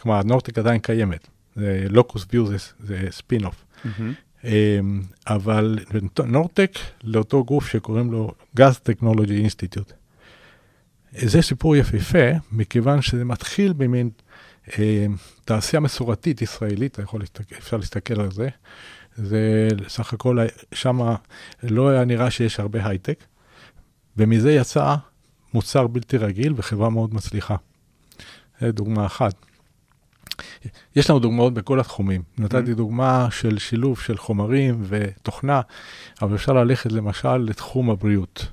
כלומר, 0.00 0.22
נורטק 0.22 0.58
עדיין 0.58 0.78
קיימת, 0.78 1.28
זה 1.56 1.86
לוקוס 1.90 2.24
ביו 2.24 2.46
זה, 2.46 2.56
זה 2.78 3.06
spin-off. 3.10 3.64
Mm-hmm. 3.84 3.88
אמ, 4.44 5.02
אבל 5.26 5.78
נורטק 6.26 6.70
לאותו 7.04 7.44
גוף 7.44 7.68
שקוראים 7.68 8.12
לו 8.12 8.32
Gas 8.58 8.74
Technology 8.88 9.46
Institute. 9.46 9.92
זה 11.12 11.42
סיפור 11.42 11.76
יפהפה, 11.76 12.38
מכיוון 12.52 13.02
שזה 13.02 13.24
מתחיל 13.24 13.72
במין 13.72 14.10
אה, 14.78 15.06
תעשייה 15.44 15.80
מסורתית 15.80 16.42
ישראלית, 16.42 16.98
יכול 16.98 17.20
להסתכל, 17.20 17.54
אפשר 17.58 17.76
להסתכל 17.76 18.20
על 18.20 18.30
זה. 18.32 18.48
זה 19.16 19.68
סך 19.88 20.12
הכל, 20.12 20.38
שם 20.74 21.00
לא 21.62 21.88
היה 21.88 22.04
נראה 22.04 22.30
שיש 22.30 22.60
הרבה 22.60 22.86
הייטק, 22.86 23.24
ומזה 24.16 24.52
יצא 24.52 24.94
מוצר 25.54 25.86
בלתי 25.86 26.16
רגיל 26.16 26.54
וחברה 26.56 26.90
מאוד 26.90 27.14
מצליחה. 27.14 27.56
זו 28.60 28.72
דוגמה 28.72 29.06
אחת. 29.06 29.34
יש 30.96 31.10
לנו 31.10 31.18
דוגמאות 31.18 31.54
בכל 31.54 31.80
התחומים. 31.80 32.22
נתתי 32.38 32.72
mm-hmm. 32.72 32.74
דוגמה 32.74 33.28
של 33.30 33.58
שילוב 33.58 34.00
של 34.00 34.18
חומרים 34.18 34.82
ותוכנה, 34.88 35.60
אבל 36.22 36.34
אפשר 36.34 36.52
ללכת 36.52 36.92
למשל 36.92 37.36
לתחום 37.36 37.90
הבריאות. 37.90 38.46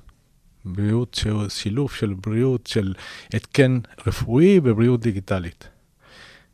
בריאות 0.65 1.19
שילוב 1.49 1.91
של 1.91 2.13
בריאות 2.13 2.67
של 2.67 2.93
התקן 3.33 3.79
רפואי 4.07 4.59
ובריאות 4.63 4.99
דיגיטלית. 4.99 5.69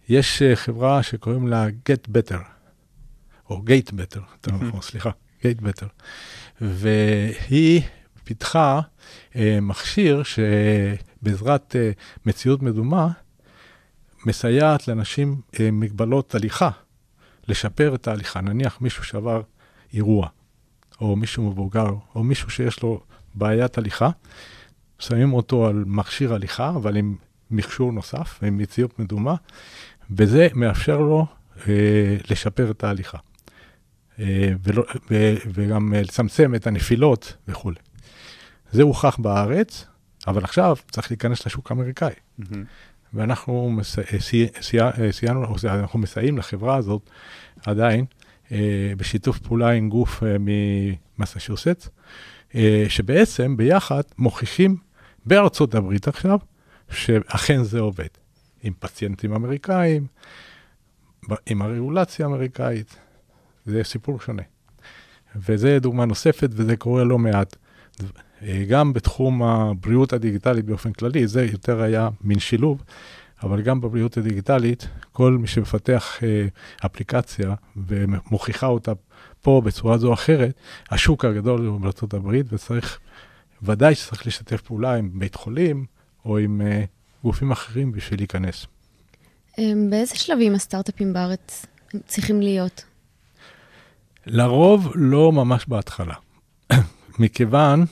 יש 0.09 0.41
uh, 0.41 0.55
חברה 0.55 1.03
שקוראים 1.03 1.47
לה 1.47 1.67
Get 1.67 2.09
Better, 2.09 2.39
או 3.49 3.57
Gate 3.57 3.91
Better, 3.91 4.19
יותר 4.31 4.51
mm-hmm. 4.51 4.63
נכון, 4.63 4.81
סליחה, 4.81 5.09
Gate 5.41 5.61
Better, 5.61 5.87
והיא 6.61 7.81
פיתחה 8.23 8.81
uh, 9.33 9.37
מכשיר 9.61 10.23
שבעזרת 10.23 11.75
uh, 11.75 11.99
מציאות 12.25 12.61
מדומה, 12.61 13.07
מסייעת 14.25 14.87
לאנשים 14.87 15.29
עם 15.29 15.65
אה, 15.65 15.71
מגבלות 15.71 16.35
הליכה, 16.35 16.69
לשפר 17.47 17.95
את 17.95 18.07
ההליכה. 18.07 18.41
נניח 18.41 18.81
מישהו 18.81 19.03
שעבר 19.03 19.41
אירוע, 19.93 20.27
או 21.01 21.15
מישהו 21.15 21.49
מבוגר, 21.49 21.89
או 22.15 22.23
מישהו 22.23 22.49
שיש 22.49 22.83
לו 22.83 23.01
בעיית 23.35 23.77
הליכה, 23.77 24.09
שמים 24.99 25.33
אותו 25.33 25.67
על 25.67 25.83
מכשיר 25.87 26.33
הליכה, 26.33 26.69
אבל 26.69 26.97
עם 26.97 27.15
מכשור 27.51 27.91
נוסף, 27.91 28.39
עם 28.43 28.57
מציאות 28.57 28.99
מדומה, 28.99 29.35
וזה 30.11 30.47
מאפשר 30.53 30.99
לו 30.99 31.25
אה, 31.67 32.17
לשפר 32.29 32.71
את 32.71 32.83
ההליכה. 32.83 33.17
אה, 34.19 34.49
ולא, 34.63 34.83
ו, 35.11 35.35
וגם 35.53 35.93
לצמצם 35.93 36.55
את 36.55 36.67
הנפילות 36.67 37.35
וכולי. 37.47 37.79
זה 38.71 38.83
הוכח 38.83 39.17
בארץ, 39.17 39.85
אבל 40.27 40.43
עכשיו 40.43 40.75
צריך 40.91 41.11
להיכנס 41.11 41.45
לשוק 41.45 41.71
האמריקאי. 41.71 42.13
Mm-hmm. 42.39 42.43
ואנחנו 43.13 43.79
סי, 44.19 44.47
סי, 44.61 44.77
סייענו, 45.11 45.45
אנחנו 45.65 45.99
מסייעים 45.99 46.37
לחברה 46.37 46.75
הזאת 46.75 47.09
עדיין, 47.65 48.05
אה, 48.51 48.93
בשיתוף 48.97 49.39
פעולה 49.39 49.69
עם 49.69 49.89
גוף 49.89 50.23
אה, 50.23 50.35
ממסצ'וסטס, 50.39 51.89
אה, 52.55 52.85
שבעצם 52.89 53.57
ביחד 53.57 54.01
מוכיחים 54.17 54.77
בארצות 55.25 55.75
הברית 55.75 56.07
עכשיו, 56.07 56.39
שאכן 56.91 57.63
זה 57.63 57.79
עובד. 57.79 58.07
עם 58.63 58.73
פציינטים 58.79 59.33
אמריקאים, 59.33 60.07
עם 61.45 61.61
הרגולציה 61.61 62.25
האמריקאית, 62.25 62.95
זה 63.65 63.83
סיפור 63.83 64.19
שונה. 64.19 64.43
וזה 65.35 65.79
דוגמה 65.79 66.05
נוספת, 66.05 66.49
וזה 66.51 66.75
קורה 66.77 67.03
לא 67.03 67.17
מעט. 67.19 67.55
אה, 68.47 68.63
גם 68.67 68.93
בתחום 68.93 69.43
הבריאות 69.43 70.13
הדיגיטלית 70.13 70.65
באופן 70.65 70.93
כללי, 70.93 71.27
זה 71.27 71.45
יותר 71.51 71.81
היה 71.81 72.09
מין 72.21 72.39
שילוב, 72.39 72.83
אבל 73.43 73.61
גם 73.61 73.81
בבריאות 73.81 74.17
הדיגיטלית, 74.17 74.87
כל 75.11 75.37
מי 75.37 75.47
שמפתח 75.47 76.23
אה, 76.23 76.45
אפליקציה 76.85 77.55
ומוכיחה 77.87 78.67
אותה 78.67 78.91
פה 79.41 79.61
בצורה 79.65 79.97
זו 79.97 80.07
או 80.07 80.13
אחרת, 80.13 80.53
השוק 80.91 81.25
הגדול 81.25 81.65
הוא 81.65 81.79
בארצות 81.79 82.13
הברית, 82.13 82.45
וצריך, 82.53 82.99
ודאי 83.61 83.95
שצריך 83.95 84.27
לשתף 84.27 84.61
פעולה 84.61 84.95
עם 84.95 85.09
בית 85.13 85.35
חולים 85.35 85.85
או 86.25 86.37
עם 86.37 86.61
אה, 86.61 86.83
גופים 87.23 87.51
אחרים 87.51 87.91
בשביל 87.91 88.19
להיכנס. 88.19 88.65
באיזה 89.89 90.15
שלבים 90.15 90.55
הסטארט-אפים 90.55 91.13
בארץ 91.13 91.65
צריכים 92.07 92.41
להיות? 92.41 92.83
לרוב 94.25 94.91
לא 94.95 95.31
ממש 95.31 95.65
בהתחלה, 95.67 96.13
מכיוון 97.19 97.85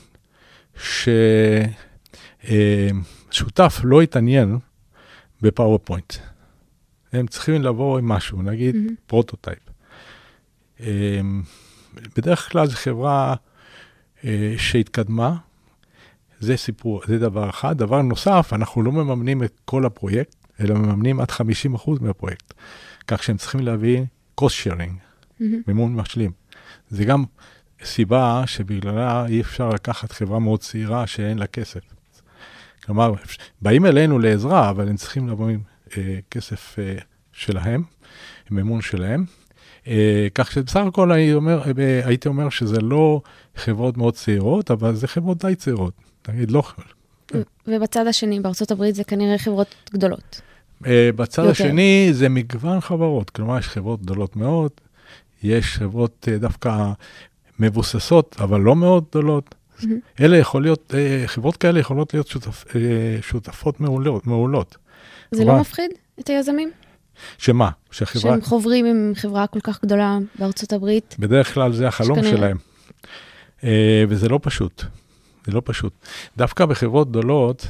ששותף 3.30 3.80
לא 3.84 4.02
יתעניין 4.02 4.58
ב 5.42 5.48
PowerPoint. 5.48 6.14
הם 7.12 7.26
צריכים 7.26 7.62
לבוא 7.62 7.98
עם 7.98 8.08
משהו, 8.08 8.42
נגיד 8.42 8.74
mm-hmm. 8.74 8.92
prototype. 9.06 9.58
אמ, 10.80 11.42
בדרך 12.16 12.52
כלל 12.52 12.66
זו 12.66 12.76
חברה 12.76 13.34
אה, 14.24 14.54
שהתקדמה, 14.58 15.36
זה 16.40 16.56
סיפור, 16.56 17.02
זה 17.06 17.18
דבר 17.18 17.50
אחד. 17.50 17.78
דבר 17.78 18.02
נוסף, 18.02 18.50
אנחנו 18.52 18.82
לא 18.82 18.92
מממנים 18.92 19.42
את 19.42 19.60
כל 19.64 19.86
הפרויקט, 19.86 20.36
אלא 20.60 20.74
מממנים 20.74 21.20
עד 21.20 21.30
50% 21.30 21.90
מהפרויקט. 22.00 22.54
כך 23.08 23.22
שהם 23.22 23.36
צריכים 23.36 23.60
להביא 23.60 24.04
cost 24.40 24.44
sharing, 24.64 24.92
mm-hmm. 25.40 25.44
מימון 25.66 25.94
משלים. 25.94 26.30
זה 26.90 27.04
גם 27.04 27.24
סיבה 27.84 28.42
שבגללה 28.46 29.26
אי 29.26 29.40
אפשר 29.40 29.68
לקחת 29.68 30.12
חברה 30.12 30.38
מאוד 30.38 30.60
צעירה 30.60 31.06
שאין 31.06 31.38
לה 31.38 31.46
כסף. 31.46 31.80
כלומר, 32.84 33.14
באים 33.62 33.86
אלינו 33.86 34.18
לעזרה, 34.18 34.70
אבל 34.70 34.88
הם 34.88 34.96
צריכים 34.96 35.28
לבוא 35.28 35.48
עם 35.48 35.60
אה, 35.96 36.18
כסף 36.30 36.78
אה, 36.78 36.94
שלהם, 37.32 37.82
עם 38.50 38.58
אמון 38.58 38.80
שלהם. 38.80 39.24
אה, 39.86 40.26
כך 40.34 40.52
שבסך 40.52 40.80
הכל 40.88 41.12
אני 41.12 41.34
אומר, 41.34 41.62
אה, 41.78 42.00
הייתי 42.04 42.28
אומר 42.28 42.50
שזה 42.50 42.80
לא 42.80 43.20
חברות 43.56 43.96
מאוד 43.96 44.14
צעירות, 44.14 44.70
אבל 44.70 44.94
זה 44.94 45.08
חברות 45.08 45.44
די 45.44 45.54
צעירות. 45.54 45.92
נגיד, 46.28 46.50
לא... 46.50 46.62
ובצד 47.66 48.06
השני, 48.06 48.40
בארצות 48.40 48.70
הברית 48.70 48.94
זה 48.94 49.04
כנראה 49.04 49.38
חברות 49.38 49.74
גדולות. 49.92 50.40
אה, 50.86 51.10
בצד 51.16 51.42
יותר. 51.42 51.50
השני 51.50 52.08
זה 52.12 52.28
מגוון 52.28 52.80
חברות, 52.80 53.30
כלומר, 53.30 53.58
יש 53.58 53.68
חברות 53.68 54.02
גדולות 54.02 54.36
מאוד, 54.36 54.70
יש 55.42 55.76
חברות 55.76 56.28
אה, 56.32 56.38
דווקא 56.38 56.92
מבוססות, 57.58 58.36
אבל 58.40 58.60
לא 58.60 58.76
מאוד 58.76 59.04
גדולות. 59.10 59.54
Mm-hmm. 59.80 59.86
אלה 60.20 60.36
יכול 60.36 60.62
להיות, 60.62 60.94
אה, 60.96 61.22
חברות 61.26 61.56
כאלה 61.56 61.80
יכולות 61.80 62.14
להיות 62.14 62.26
שותפ, 62.26 62.64
אה, 62.76 62.80
שותפות 63.22 63.80
מעולות. 63.80 64.26
מעולות. 64.26 64.76
זה 65.30 65.42
חברה... 65.42 65.54
לא 65.54 65.60
מפחיד 65.60 65.90
את 66.20 66.28
היזמים? 66.28 66.70
שמה? 67.38 67.70
שחברה... 67.90 68.22
שהם 68.22 68.42
חוברים 68.42 68.86
עם 68.86 69.12
חברה 69.14 69.46
כל 69.46 69.60
כך 69.60 69.82
גדולה 69.82 70.18
בארצות 70.38 70.72
הברית? 70.72 71.16
בדרך 71.18 71.54
כלל 71.54 71.72
זה 71.72 71.88
החלום 71.88 72.18
שכנראה... 72.18 72.36
שלהם. 72.36 72.56
אה, 73.64 74.04
וזה 74.08 74.28
לא 74.28 74.38
פשוט, 74.42 74.84
זה 75.46 75.52
לא 75.52 75.62
פשוט. 75.64 75.92
דווקא 76.36 76.66
בחברות 76.66 77.10
גדולות 77.10 77.66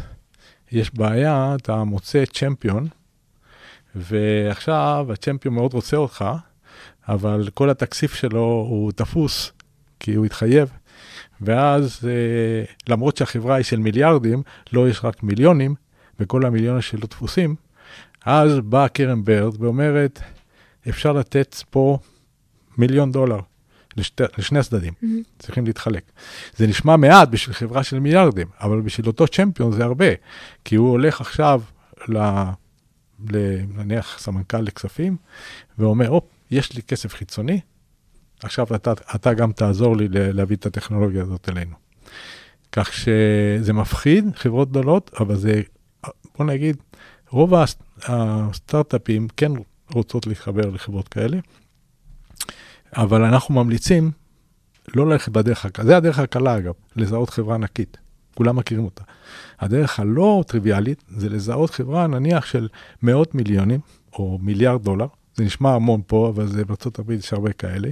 יש 0.73 0.95
בעיה, 0.95 1.57
אתה 1.63 1.85
מוצא 1.85 2.25
צ'מפיון, 2.25 2.89
ועכשיו 3.95 5.07
הצ'מפיון 5.13 5.55
מאוד 5.55 5.75
רוצה 5.75 5.97
אותך, 5.97 6.25
אבל 7.09 7.49
כל 7.55 7.71
התקציב 7.71 8.11
שלו 8.11 8.67
הוא 8.69 8.93
תפוס, 8.93 9.53
כי 10.03 10.15
הוא 10.15 10.27
התחייב. 10.27 10.71
ואז, 11.41 12.01
אה, 12.05 12.65
למרות 12.89 13.17
שהחברה 13.17 13.55
היא 13.55 13.65
של 13.65 13.79
מיליארדים, 13.79 14.43
לא 14.73 14.89
יש 14.89 15.05
רק 15.05 15.23
מיליונים, 15.23 15.75
וכל 16.21 16.47
המיליונים 16.47 16.83
שלו 16.83 17.07
תפוסים, 17.07 17.55
אז 18.25 18.61
באה 18.65 18.89
קרן 18.89 19.25
ברד 19.25 19.63
ואומרת, 19.63 20.21
אפשר 20.89 21.13
לתת 21.13 21.57
פה 21.71 21.99
מיליון 22.79 23.13
דולר 23.13 23.41
לשתי, 23.97 24.23
לשני 24.39 24.59
הצדדים, 24.59 24.93
mm-hmm. 24.93 25.39
צריכים 25.39 25.67
להתחלק. 25.67 26.03
זה 26.57 26.67
נשמע 26.67 26.97
מעט 26.97 27.29
בשביל 27.29 27.55
חברה 27.55 27.83
של 27.83 27.99
מיליארדים, 27.99 28.47
אבל 28.61 28.81
בשביל 28.81 29.07
אותו 29.07 29.29
צ'מפיון 29.29 29.73
זה 29.73 29.85
הרבה, 29.85 30.07
כי 30.65 30.77
הוא 30.77 30.91
הולך 30.91 31.21
עכשיו 31.21 31.63
ל... 32.09 32.19
ל- 33.31 33.63
נניח 33.75 34.19
סמנכ"ל 34.19 34.61
לכספים, 34.61 35.17
ואומר, 35.79 36.09
הופ, 36.09 36.25
יש 36.51 36.73
לי 36.73 36.83
כסף 36.83 37.15
חיצוני, 37.15 37.61
עכשיו 38.43 38.67
אתה, 38.75 38.93
אתה 39.15 39.35
גם 39.35 39.53
תעזור 39.53 39.97
לי 39.97 40.09
להביא 40.11 40.57
את 40.57 40.67
הטכנולוגיה 40.67 41.23
הזאת 41.23 41.49
אלינו. 41.49 41.77
כך 42.73 42.93
שזה 42.93 43.73
מפחיד, 43.73 44.25
חברות 44.35 44.71
גדולות, 44.71 45.11
אבל 45.21 45.37
זה, 45.37 45.63
בוא 46.39 46.47
נגיד, 46.47 46.77
רוב 47.31 47.55
הס- 47.55 47.83
הסטארט-אפים 48.07 49.29
כן 49.37 49.53
רוצות 49.93 50.27
להתחבר 50.27 50.71
לחברות 50.71 51.09
כאלה, 51.09 51.39
אבל 52.97 53.25
אנחנו 53.25 53.55
ממליצים 53.55 54.11
לא 54.95 55.07
ללכת 55.07 55.33
בדרך 55.33 55.65
הקלה, 55.65 55.85
זה 55.87 55.97
הדרך 55.97 56.19
הקלה 56.19 56.59
אגב, 56.59 56.73
לזהות 56.97 57.31
חברה 57.31 57.55
ענקית, 57.55 57.97
כולם 58.35 58.57
מכירים 58.57 58.85
אותה. 58.85 59.03
הדרך 59.61 60.01
הלא 60.01 60.45
טריוויאלית 60.47 61.05
זה 61.09 61.29
לזהות 61.29 61.71
חברה 61.71 62.07
נניח 62.07 62.47
של 62.47 62.69
מאות 63.03 63.35
מיליונים 63.35 63.81
או 64.13 64.39
מיליארד 64.43 64.83
דולר, 64.83 65.07
זה 65.35 65.45
נשמע 65.45 65.75
המון 65.75 66.01
פה, 66.07 66.29
אבל 66.35 66.47
זה 66.47 66.65
בארצות 66.65 67.01
יש 67.19 67.33
הרבה 67.33 67.53
כאלה, 67.53 67.89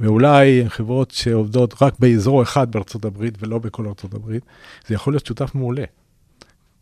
ואולי 0.00 0.64
חברות 0.68 1.10
שעובדות 1.10 1.82
רק 1.82 1.94
באזור 1.98 2.42
אחד 2.42 2.72
בארצות 2.72 3.04
הברית 3.04 3.34
ולא 3.40 3.58
בכל 3.58 3.86
ארצות 3.86 4.14
הברית, 4.14 4.42
זה 4.86 4.94
יכול 4.94 5.12
להיות 5.12 5.26
שותף 5.26 5.54
מעולה, 5.54 5.84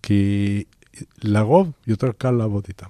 כי 0.02 0.62
לרוב 1.23 1.70
יותר 1.87 2.12
קל 2.18 2.30
לעבוד 2.30 2.64
איתם. 2.68 2.87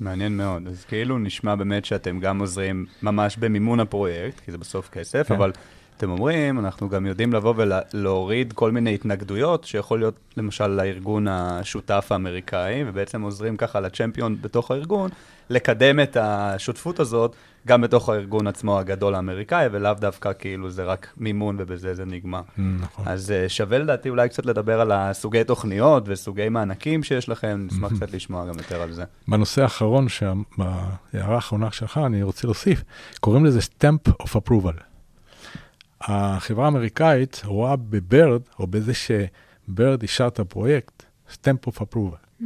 מעניין 0.00 0.36
מאוד. 0.36 0.66
אז 0.66 0.84
כאילו 0.84 1.18
נשמע 1.18 1.54
באמת 1.54 1.84
שאתם 1.84 2.20
גם 2.20 2.38
עוזרים 2.38 2.86
ממש 3.02 3.36
במימון 3.36 3.80
הפרויקט, 3.80 4.40
כי 4.40 4.52
זה 4.52 4.58
בסוף 4.58 4.88
כסף, 4.88 5.28
כן. 5.28 5.34
אבל 5.34 5.52
אתם 5.96 6.10
אומרים, 6.10 6.58
אנחנו 6.58 6.88
גם 6.88 7.06
יודעים 7.06 7.32
לבוא 7.32 7.54
ולהוריד 7.56 8.52
כל 8.52 8.70
מיני 8.70 8.94
התנגדויות, 8.94 9.64
שיכול 9.64 9.98
להיות 9.98 10.14
למשל 10.36 10.66
לארגון 10.66 11.28
השותף 11.28 12.06
האמריקאי, 12.10 12.84
ובעצם 12.86 13.22
עוזרים 13.22 13.56
ככה 13.56 13.80
לצ'מפיון 13.80 14.36
בתוך 14.40 14.70
הארגון, 14.70 15.10
לקדם 15.50 16.00
את 16.00 16.16
השותפות 16.20 17.00
הזאת 17.00 17.36
גם 17.66 17.80
בתוך 17.80 18.08
הארגון 18.08 18.46
עצמו 18.46 18.78
הגדול 18.78 19.14
האמריקאי, 19.14 19.66
ולאו 19.72 19.94
דווקא 19.94 20.32
כאילו 20.38 20.70
זה 20.70 20.84
רק 20.84 21.12
מימון 21.16 21.56
ובזה 21.58 21.94
זה 21.94 22.04
נגמר. 22.04 22.42
נכון. 22.58 23.04
אז 23.08 23.30
אה, 23.30 23.48
שווה 23.48 23.78
לדעתי 23.78 24.08
אולי 24.08 24.28
קצת 24.28 24.46
לדבר 24.46 24.80
על 24.80 24.92
הסוגי 24.92 25.44
תוכניות 25.44 26.02
וסוגי 26.06 26.48
מענקים 26.48 27.02
שיש 27.02 27.28
לכם, 27.28 27.66
נשמח 27.70 27.92
קצת 27.96 28.12
לשמוע 28.12 28.46
גם 28.46 28.58
יותר 28.58 28.82
על 28.82 28.92
זה. 28.92 29.04
בנושא 29.28 29.62
האחרון, 29.62 30.06
בהערה 30.58 31.34
האחרונה 31.34 31.70
שלך, 31.70 32.00
אני 32.06 32.22
רוצה 32.22 32.46
להוסיף, 32.46 32.84
קוראים 33.20 33.44
לזה 33.44 33.60
stamp 33.60 34.10
of 34.22 34.26
approval. 34.26 34.95
החברה 36.06 36.64
האמריקאית 36.64 37.42
רואה 37.44 37.76
בברד, 37.76 38.40
או 38.58 38.66
בזה 38.66 38.92
שברד 38.94 40.02
אישר 40.02 40.26
את 40.26 40.38
הפרויקט, 40.38 41.02
stamp 41.32 41.68
of 41.70 41.80
approval. 41.82 42.44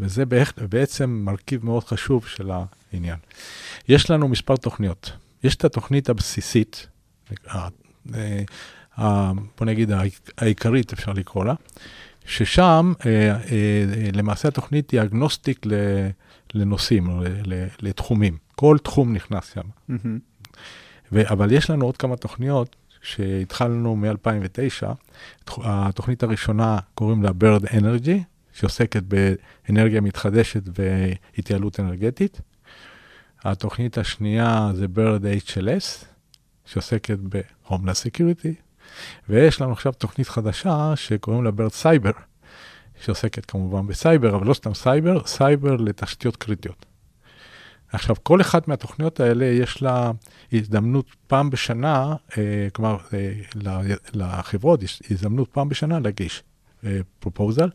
וזה 0.00 0.24
בעצ- 0.26 0.62
בעצם 0.70 1.10
מרכיב 1.24 1.64
מאוד 1.64 1.84
חשוב 1.84 2.26
של 2.26 2.50
העניין. 2.92 3.16
יש 3.88 4.10
לנו 4.10 4.28
מספר 4.28 4.56
תוכניות. 4.56 5.12
יש 5.44 5.54
את 5.56 5.64
התוכנית 5.64 6.08
הבסיסית, 6.08 6.86
ה- 7.48 7.68
אה, 8.14 8.42
ה- 8.98 9.32
בוא 9.58 9.66
נגיד 9.66 9.90
העיק- 9.92 10.30
העיקרית, 10.38 10.92
אפשר 10.92 11.12
לקרוא 11.12 11.44
לה, 11.44 11.54
ששם 12.26 12.92
אה, 13.06 13.10
אה, 13.10 13.36
אה, 13.52 14.10
למעשה 14.12 14.48
התוכנית 14.48 14.90
היא 14.90 15.02
אגנוסטיק 15.02 15.66
ל- 15.66 16.08
לנושאים, 16.54 17.20
לתחומים. 17.80 18.36
כל 18.54 18.76
תחום 18.82 19.12
נכנס 19.12 19.52
שם. 19.54 19.94
ו- 21.12 21.28
אבל 21.30 21.52
יש 21.52 21.70
לנו 21.70 21.84
עוד 21.84 21.96
כמה 21.96 22.16
תוכניות 22.16 22.76
שהתחלנו 23.06 23.96
מ-2009. 23.96 24.86
התוכנית 25.58 26.22
הראשונה 26.22 26.78
קוראים 26.94 27.22
לה 27.22 27.30
Bird 27.30 27.64
Energy, 27.64 28.18
שעוסקת 28.52 29.02
באנרגיה 29.02 30.00
מתחדשת 30.00 30.62
והתייעלות 30.74 31.80
אנרגטית. 31.80 32.40
התוכנית 33.44 33.98
השנייה 33.98 34.70
זה 34.74 34.86
Bird 34.94 35.48
HLS, 35.48 36.04
שעוסקת 36.64 37.18
ב-Homeland 37.28 37.70
Security, 38.06 38.54
ויש 39.28 39.60
לנו 39.60 39.72
עכשיו 39.72 39.92
תוכנית 39.92 40.28
חדשה 40.28 40.92
שקוראים 40.96 41.44
לה 41.44 41.50
Bird 41.50 41.82
Cyber, 41.82 42.20
שעוסקת 43.00 43.46
כמובן 43.46 43.86
בסייבר, 43.86 44.36
אבל 44.36 44.46
לא 44.46 44.54
סתם 44.54 44.74
סייבר, 44.74 45.26
סייבר 45.26 45.76
לתשתיות 45.76 46.36
קריטיות. 46.36 46.86
עכשיו, 47.92 48.16
כל 48.22 48.40
אחת 48.40 48.68
מהתוכניות 48.68 49.20
האלה 49.20 49.44
יש 49.44 49.82
לה 49.82 50.10
הזדמנות 50.52 51.06
פעם 51.26 51.50
בשנה, 51.50 52.14
אה, 52.38 52.68
כלומר, 52.72 52.96
אה, 53.12 53.32
לחברות 54.14 54.82
יש 54.82 55.02
הזדמנות 55.10 55.48
פעם 55.52 55.68
בשנה 55.68 55.98
להגיש 56.00 56.42
פרופוזל, 57.20 57.68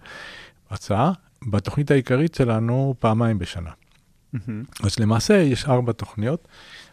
הצעה. 0.69 1.12
בתוכנית 1.47 1.91
העיקרית 1.91 2.36
שלנו 2.36 2.95
פעמיים 3.00 3.39
בשנה. 3.39 3.69
אז 4.84 5.00
למעשה 5.00 5.34
יש 5.34 5.65
ארבע 5.65 5.91
תוכניות, 5.91 6.47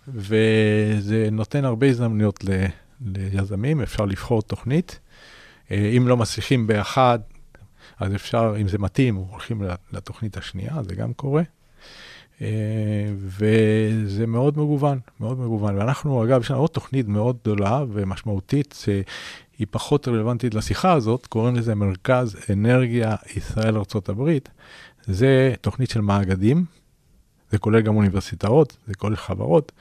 וזה 0.09 1.29
נותן 1.33 1.65
הרבה 1.65 1.87
הזדמנויות 1.87 2.45
ל- 2.45 2.67
ליזמים, 3.01 3.81
אפשר 3.81 4.05
לבחור 4.05 4.43
תוכנית. 4.43 5.01
אה, 5.71 5.93
אם 5.97 6.09
לא 6.09 6.17
מצליחים 6.17 6.67
באחד, 6.67 7.19
אז 7.99 8.15
אפשר, 8.15 8.55
אם 8.61 8.69
זה 8.69 8.79
מתאים, 8.79 9.15
הולכים 9.15 9.63
לתוכנית 9.93 10.37
השנייה, 10.37 10.83
זה 10.83 10.95
גם 10.95 11.13
קורה. 11.13 11.43
אה, 12.43 12.47
וזה 13.17 14.27
מאוד 14.27 14.59
מגוון, 14.59 14.99
מאוד 15.21 15.39
מגוון. 15.39 15.77
ואנחנו, 15.77 16.25
אגב, 16.25 16.41
יש 16.41 16.51
לנו 16.51 16.61
עוד 16.61 16.71
תוכנית 16.71 17.09
מאוד 17.09 17.37
גדולה 17.43 17.85
ומשמעותית, 17.93 18.79
שהיא 18.83 19.67
פחות 19.71 20.09
רלוונטית 20.09 20.55
לשיחה 20.55 20.93
הזאת, 20.93 21.27
קוראים 21.27 21.57
לזה 21.57 21.75
מרכז 21.75 22.37
אנרגיה 22.53 23.17
ישראל-ארה"ב. 23.37 24.39
זה 25.07 25.55
תוכנית 25.61 25.91
של 25.91 26.01
מאגדים, 26.01 26.65
זה 27.51 27.59
כולל 27.59 27.81
גם 27.81 27.97
אוניברסיטאות, 27.97 28.77
זה 28.87 28.95
כולל 28.95 29.17
חברות, 29.17 29.73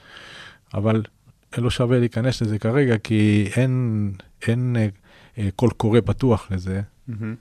אבל 0.74 1.04
לא 1.58 1.70
שווה 1.70 2.00
להיכנס 2.00 2.41
לזה 2.41 2.60
כרגע, 2.60 2.98
כי 2.98 3.50
אין, 3.56 4.12
אין 4.48 4.76
אה, 4.80 4.88
אה, 5.38 5.50
קול 5.56 5.70
קורא 5.70 6.00
פתוח 6.06 6.52
לזה, 6.52 6.82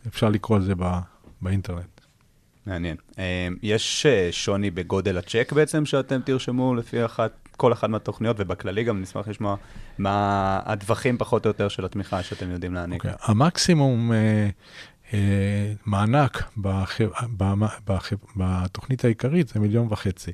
אפשר 0.07 0.29
לקרוא 0.29 0.57
על 0.57 0.65
זה 0.65 0.75
בא, 0.75 1.01
באינטרנט. 1.43 1.96
מעניין. 2.67 2.97
אה, 3.19 3.49
יש 3.63 4.07
אה, 4.07 4.29
שוני 4.33 4.71
בגודל 4.71 5.19
הצ'ק 5.19 5.53
בעצם 5.53 5.87
שאתם 5.87 6.21
תרשמו 6.25 6.75
לפי 6.75 7.05
אחת, 7.05 7.31
כל 7.57 7.73
אחת 7.73 7.89
מהתוכניות, 7.89 8.37
ובכללי 8.41 8.85
גם 8.85 9.01
נשמח 9.03 9.29
לשמוע 9.29 9.57
מה 9.99 10.61
הטווחים 10.65 11.19
פחות 11.19 11.47
או 11.47 11.51
יותר 11.51 11.69
של 11.69 11.85
התמיכה 11.85 12.23
שאתם 12.23 12.51
יודעים 12.51 12.75
להעניק. 12.75 13.05
אוקיי, 13.05 13.17
המקסימום 13.23 14.13
אה, 14.13 14.49
אה, 15.15 15.73
מענק 15.87 16.43
בח, 16.57 16.99
במ- 17.37 17.67
בח, 17.87 18.13
בתוכנית 18.37 19.05
העיקרית 19.05 19.49
זה 19.49 19.61
מיליון 19.61 19.87
וחצי. 19.91 20.33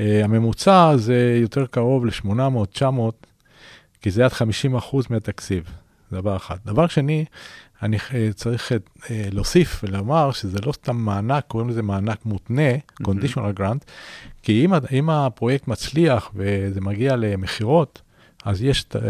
אה, 0.00 0.24
הממוצע 0.24 0.96
זה 0.96 1.38
יותר 1.42 1.66
קרוב 1.66 2.06
ל-800, 2.06 2.66
900, 2.72 3.26
כי 4.02 4.10
זה 4.10 4.24
עד 4.24 4.32
50 4.32 4.76
אחוז 4.76 5.04
מהתקציב, 5.10 5.64
זה 6.10 6.16
דבר 6.16 6.36
אחד. 6.36 6.56
דבר 6.66 6.86
שני, 6.86 7.24
אני 7.82 7.96
אה, 8.14 8.30
צריך 8.34 8.72
אה, 8.72 8.78
להוסיף 9.32 9.80
ולומר 9.84 10.32
שזה 10.32 10.58
לא 10.66 10.72
סתם 10.72 10.96
מענק, 10.96 11.44
קוראים 11.48 11.68
לזה 11.68 11.82
מענק 11.82 12.26
מותנה, 12.26 12.70
conditional 13.02 13.58
grant, 13.58 13.84
כי 14.42 14.64
אם, 14.64 14.72
אם 14.92 15.10
הפרויקט 15.10 15.68
מצליח 15.68 16.30
וזה 16.34 16.80
מגיע 16.80 17.16
למכירות, 17.16 18.02
אז 18.44 18.62
יש 18.62 18.84
אה, 18.94 19.00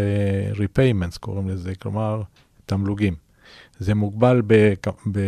repayments, 0.52 1.18
קוראים 1.20 1.48
לזה, 1.48 1.74
כלומר, 1.74 2.22
תמלוגים. 2.66 3.14
זה 3.78 3.94
מוגבל 3.94 4.42
ב, 4.46 4.72
ב, 5.12 5.18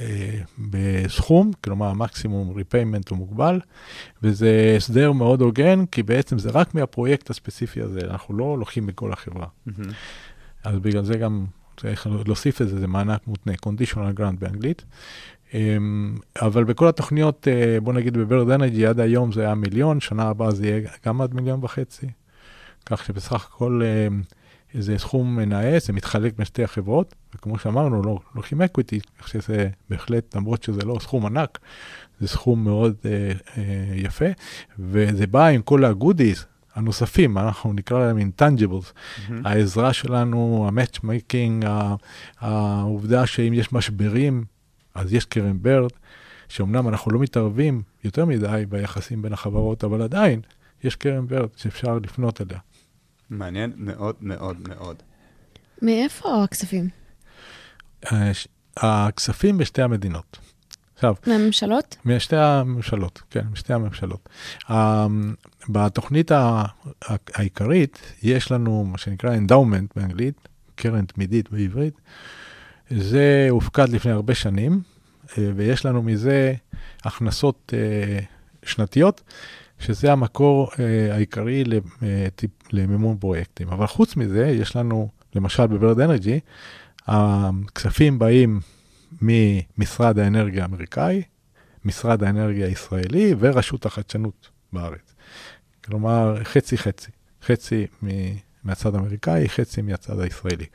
אה, 0.00 0.40
בסכום, 0.58 1.50
כלומר 1.64 1.86
המקסימום 1.86 2.58
repayment 2.58 3.10
הוא 3.10 3.18
מוגבל, 3.18 3.60
וזה 4.22 4.74
הסדר 4.76 5.12
מאוד 5.12 5.40
הוגן, 5.40 5.86
כי 5.86 6.02
בעצם 6.02 6.38
זה 6.38 6.50
רק 6.50 6.74
מהפרויקט 6.74 7.30
הספציפי 7.30 7.82
הזה, 7.82 8.00
אנחנו 8.10 8.34
לא 8.34 8.58
לוקחים 8.58 8.86
מכל 8.86 9.12
החברה. 9.12 9.46
מהמם. 9.66 9.90
אז 10.64 10.78
בגלל 10.78 11.04
זה 11.04 11.18
גם 11.18 11.46
צריך 11.76 12.06
להוסיף 12.26 12.62
את 12.62 12.68
זה, 12.68 12.80
זה 12.80 12.86
מענק 12.86 13.26
מותנה, 13.26 13.52
conditional 13.66 14.18
grant 14.18 14.36
באנגלית. 14.38 14.84
אמ, 15.54 16.16
אבל 16.42 16.64
בכל 16.64 16.88
התוכניות, 16.88 17.48
אה, 17.48 17.80
בוא 17.80 17.92
נגיד 17.92 18.18
בברד 18.18 18.50
אנרג'י 18.50 18.86
עד 18.86 19.00
היום 19.00 19.32
זה 19.32 19.40
היה 19.40 19.54
מיליון, 19.54 20.00
שנה 20.00 20.22
הבאה 20.22 20.50
זה 20.50 20.66
יהיה 20.66 20.88
גם 21.06 21.20
עד 21.20 21.34
מיליון 21.34 21.64
וחצי. 21.64 22.06
כך 22.86 23.04
שבסך 23.04 23.46
הכל 23.46 23.82
אמ, 23.84 24.22
זה 24.74 24.98
סכום 24.98 25.40
נאה, 25.40 25.78
זה 25.78 25.92
מתחלק 25.92 26.32
בין 26.36 26.44
שתי 26.44 26.64
החברות, 26.64 27.14
וכמו 27.34 27.58
שאמרנו, 27.58 28.02
לא 28.02 28.18
לוקחים 28.34 28.62
equity, 28.62 29.00
כך 29.18 29.28
שזה 29.28 29.68
בהחלט, 29.90 30.36
למרות 30.36 30.62
שזה 30.62 30.80
לא 30.84 30.98
סכום 31.00 31.26
ענק, 31.26 31.58
זה 32.20 32.28
סכום 32.28 32.64
מאוד 32.64 32.94
אה, 33.04 33.32
אה, 33.56 33.62
יפה, 33.94 34.24
וזה 34.78 35.26
בא 35.26 35.46
עם 35.46 35.62
כל 35.62 35.84
ה 35.84 35.92
goodies 35.92 36.46
הנוספים, 36.76 37.38
אנחנו 37.38 37.72
נקרא 37.72 38.06
להם 38.06 38.18
intangibles, 38.18 38.92
mm-hmm. 38.92 39.32
העזרה 39.44 39.92
שלנו, 39.92 40.64
ה 40.68 40.76
matchmaking, 40.76 41.66
העובדה 42.40 43.26
שאם 43.26 43.52
יש 43.52 43.72
משברים, 43.72 44.44
אז 44.94 45.12
יש 45.12 45.24
קרן 45.24 45.62
ברד, 45.62 45.90
שאומנם 46.48 46.88
אנחנו 46.88 47.10
לא 47.10 47.18
מתערבים 47.20 47.82
יותר 48.04 48.24
מדי 48.24 48.64
ביחסים 48.68 49.22
בין 49.22 49.32
החברות, 49.32 49.84
אבל 49.84 50.02
עדיין 50.02 50.40
יש 50.84 50.96
קרן 50.96 51.26
ברד 51.26 51.48
שאפשר 51.56 51.98
לפנות 51.98 52.40
אליה. 52.40 52.58
מעניין 53.30 53.72
מאוד 53.76 54.14
מאוד 54.20 54.68
מאוד. 54.68 54.96
מאיפה 55.82 56.44
הכספים? 56.44 56.88
אה, 58.12 58.32
הכספים 58.76 59.58
בשתי 59.58 59.82
המדינות. 59.82 60.38
עכשיו, 60.96 61.14
מהממשלות? 61.26 61.96
משתי 62.04 62.36
הממשלות, 62.36 63.22
כן, 63.30 63.44
משתי 63.52 63.72
הממשלות. 63.72 64.28
Um, 64.64 64.72
בתוכנית 65.68 66.30
העיקרית 67.34 67.98
יש 68.22 68.52
לנו 68.52 68.84
מה 68.84 68.98
שנקרא 68.98 69.36
endowment 69.36 69.92
באנגלית, 69.96 70.48
קרן 70.74 71.04
תמידית 71.04 71.50
בעברית. 71.50 71.94
זה 72.90 73.46
הופקד 73.50 73.88
לפני 73.88 74.12
הרבה 74.12 74.34
שנים, 74.34 74.80
אה, 75.38 75.50
ויש 75.56 75.86
לנו 75.86 76.02
מזה 76.02 76.54
הכנסות 77.04 77.72
uh, 77.72 78.68
שנתיות, 78.68 79.22
שזה 79.78 80.12
המקור 80.12 80.70
uh, 80.72 80.76
העיקרי 81.12 81.64
למימון 82.72 83.16
פרויקטים. 83.16 83.68
אבל 83.68 83.86
חוץ 83.86 84.16
מזה, 84.16 84.46
יש 84.46 84.76
לנו, 84.76 85.08
למשל 85.34 85.66
בברד 85.66 86.00
אנרג'י, 86.00 86.40
הכספים 87.06 88.18
באים 88.18 88.60
ממשרד 89.22 90.18
האנרגיה 90.18 90.62
האמריקאי, 90.62 91.22
משרד 91.84 92.22
האנרגיה 92.22 92.66
הישראלי 92.66 93.34
ורשות 93.38 93.86
החדשנות 93.86 94.50
בארץ. 94.72 95.14
כלומר, 95.84 96.44
חצי-חצי, 96.44 97.10
חצי 97.42 97.86
מהצד 98.64 98.94
האמריקאי, 98.94 99.48
חצי 99.48 99.82
מהצד 99.82 100.20
הישראלי. 100.20 100.66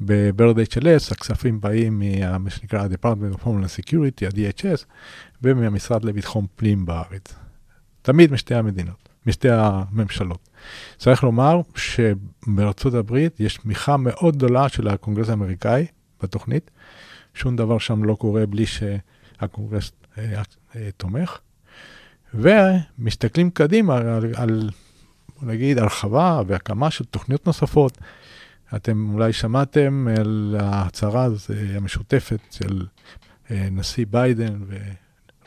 ב-Bird 0.00 0.56
HLS 0.74 1.12
הכספים 1.12 1.60
באים 1.60 1.98
ממה 1.98 2.50
שנקרא 2.50 2.82
ה-Department 2.82 3.36
of 3.36 3.44
Homeland 3.44 3.80
Security, 3.80 4.26
ה-DHS, 4.26 4.84
ומהמשרד 5.42 6.04
לביטחון 6.04 6.46
פנים 6.56 6.86
בארץ. 6.86 7.34
תמיד 8.02 8.32
משתי 8.32 8.54
המדינות, 8.54 9.08
משתי 9.26 9.48
הממשלות. 9.50 10.48
צריך 10.98 11.24
לומר 11.24 11.60
שבארצות 11.76 12.94
הברית 12.94 13.40
יש 13.40 13.56
תמיכה 13.56 13.96
מאוד 13.96 14.36
גדולה 14.36 14.68
של 14.68 14.88
הקונגרס 14.88 15.28
האמריקאי 15.28 15.86
בתוכנית. 16.22 16.70
שום 17.34 17.56
דבר 17.56 17.78
שם 17.78 18.04
לא 18.04 18.14
קורה 18.14 18.46
בלי 18.46 18.64
שהקונגרס 18.66 19.92
אה, 20.18 20.42
אה, 20.76 20.90
תומך. 20.96 21.38
ומסתכלים 22.34 23.50
קדימה 23.50 23.96
על, 23.96 24.32
על, 24.36 24.70
בוא 25.40 25.48
נגיד, 25.48 25.78
הרחבה 25.78 26.42
והקמה 26.46 26.90
של 26.90 27.04
תוכניות 27.04 27.46
נוספות. 27.46 27.98
אתם 28.76 29.10
אולי 29.12 29.32
שמעתם 29.32 30.08
על 30.18 30.56
ההצהרה 30.60 31.28
המשותפת 31.74 32.40
של 32.50 32.86
אה, 33.50 33.68
נשיא 33.70 34.06
ביידן 34.10 34.60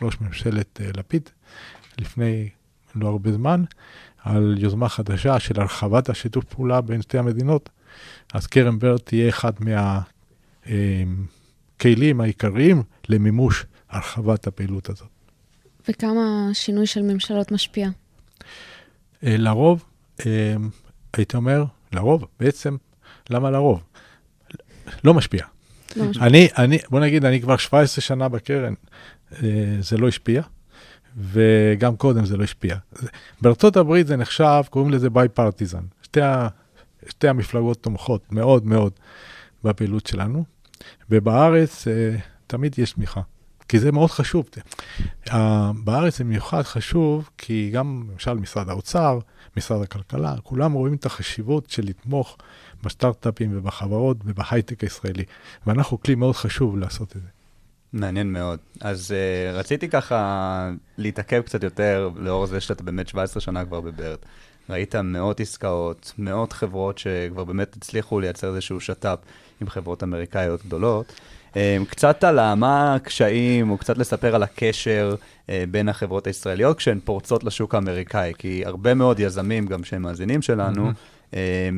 וראש 0.02 0.22
ממשלת 0.22 0.82
לפיד 0.98 1.30
לפני 1.98 2.50
לא 2.96 3.08
הרבה 3.08 3.32
זמן, 3.32 3.64
על 4.24 4.56
יוזמה 4.60 4.90
חדשה 4.90 5.40
של 5.40 5.62
הרחבת 5.62 6.10
השיתוף 6.10 6.44
פעולה 6.44 6.82
בין 6.82 7.02
שתי 7.02 7.18
המדינות. 7.18 7.70
אז 8.34 8.48
קרן 8.48 8.80
ברד 8.80 8.98
תהיה 8.98 9.30
אחד 9.30 9.54
מהכלים 11.76 12.22
העיקריים 12.22 12.84
למימוש 13.10 13.66
הרחבת 13.90 14.48
הפעילות 14.48 14.90
הזאת. 14.90 15.08
וכמה 15.90 16.50
שינוי 16.54 16.88
של 16.88 17.02
ממשלות 17.02 17.52
משפיע? 17.52 17.90
אה, 19.24 19.38
לרוב, 19.38 19.84
אה, 20.26 20.56
הייתי 21.14 21.38
אומר, 21.38 21.66
לרוב, 21.94 22.26
בעצם, 22.40 22.78
למה 23.30 23.52
לרוב? 23.52 23.84
לא 25.04 25.14
משפיע. 25.14 25.46
לא 25.96 26.06
משפיע. 26.06 26.28
אני, 26.28 26.48
אני, 26.58 26.78
בוא 26.90 27.00
נגיד, 27.00 27.26
אני 27.26 27.42
כבר 27.42 27.58
17 27.58 28.02
שנה 28.02 28.30
בקרן, 28.30 28.74
אה, 29.34 29.78
זה 29.80 29.98
לא 29.98 30.08
השפיע. 30.08 30.42
וגם 31.18 31.96
קודם 31.96 32.26
זה 32.26 32.38
לא 32.38 32.44
השפיע. 32.44 32.76
בארצות 33.42 33.78
הברית 33.78 34.08
זה 34.08 34.18
נחשב, 34.18 34.62
קוראים 34.70 34.92
לזה 34.92 35.10
ביי 35.10 35.30
פרטיזן. 35.30 35.84
שתי, 36.02 36.20
שתי 37.10 37.28
המפלגות 37.28 37.84
תומכות 37.84 38.32
מאוד 38.32 38.66
מאוד 38.66 38.92
בפעילות 39.64 40.08
שלנו, 40.08 40.55
ובארץ 41.10 41.88
uh, 41.88 42.22
תמיד 42.48 42.80
יש 42.80 42.92
תמיכה, 42.92 43.22
כי 43.68 43.80
זה 43.80 43.92
מאוד 43.92 44.10
חשוב. 44.12 44.50
Uh, 45.28 45.34
בארץ 45.84 46.22
במיוחד 46.22 46.62
חשוב, 46.62 47.30
כי 47.38 47.70
גם 47.74 48.08
למשל 48.12 48.34
משרד 48.34 48.70
האוצר, 48.70 49.20
משרד 49.58 49.82
הכלכלה, 49.82 50.36
כולם 50.44 50.72
רואים 50.72 50.96
את 50.96 51.06
החשיבות 51.06 51.70
של 51.70 51.84
לתמוך 51.86 52.38
בסטארט-אפים 52.84 53.58
ובחברות 53.58 54.18
ובהייטק 54.26 54.82
הישראלי, 54.84 55.24
ואנחנו 55.68 56.02
כלי 56.02 56.16
מאוד 56.16 56.36
חשוב 56.36 56.78
לעשות 56.78 57.16
את 57.16 57.22
זה. 57.22 57.28
מעניין 57.94 58.34
מאוד. 58.34 58.60
אז 58.82 59.12
uh, 59.12 59.56
רציתי 59.58 59.90
ככה 59.90 60.70
להתעכב 60.98 61.42
קצת 61.42 61.64
יותר, 61.64 62.10
לאור 62.16 62.46
זה 62.46 62.62
שאתה 62.62 62.84
באמת 62.84 63.08
17 63.08 63.42
שנה 63.42 63.66
כבר 63.66 63.82
בברד. 63.82 64.18
ראית 64.70 64.96
מאות 64.96 65.40
עסקאות, 65.40 66.14
מאות 66.18 66.54
חברות 66.54 66.98
שכבר 66.98 67.44
באמת 67.44 67.76
הצליחו 67.78 68.20
לייצר 68.20 68.48
איזשהו 68.48 68.80
שת"פ 68.80 69.20
עם 69.62 69.70
חברות 69.70 70.04
אמריקאיות 70.04 70.66
גדולות. 70.66 71.14
Um, 71.54 71.58
קצת 71.90 72.24
על 72.24 72.54
מה 72.54 72.96
הקשיים, 72.96 73.70
או 73.70 73.78
קצת 73.78 73.98
לספר 73.98 74.36
על 74.36 74.44
הקשר 74.44 75.16
uh, 75.16 75.50
בין 75.72 75.90
החברות 75.90 76.28
הישראליות 76.28 76.78
כשהן 76.78 77.00
פורצות 77.04 77.44
לשוק 77.44 77.76
האמריקאי, 77.76 78.34
כי 78.38 78.66
הרבה 78.66 78.94
מאוד 78.94 79.20
יזמים, 79.20 79.66
גם 79.66 79.84
שהם 79.84 80.02
מאזינים 80.02 80.42
שלנו, 80.42 80.90
mm-hmm. 80.90 81.16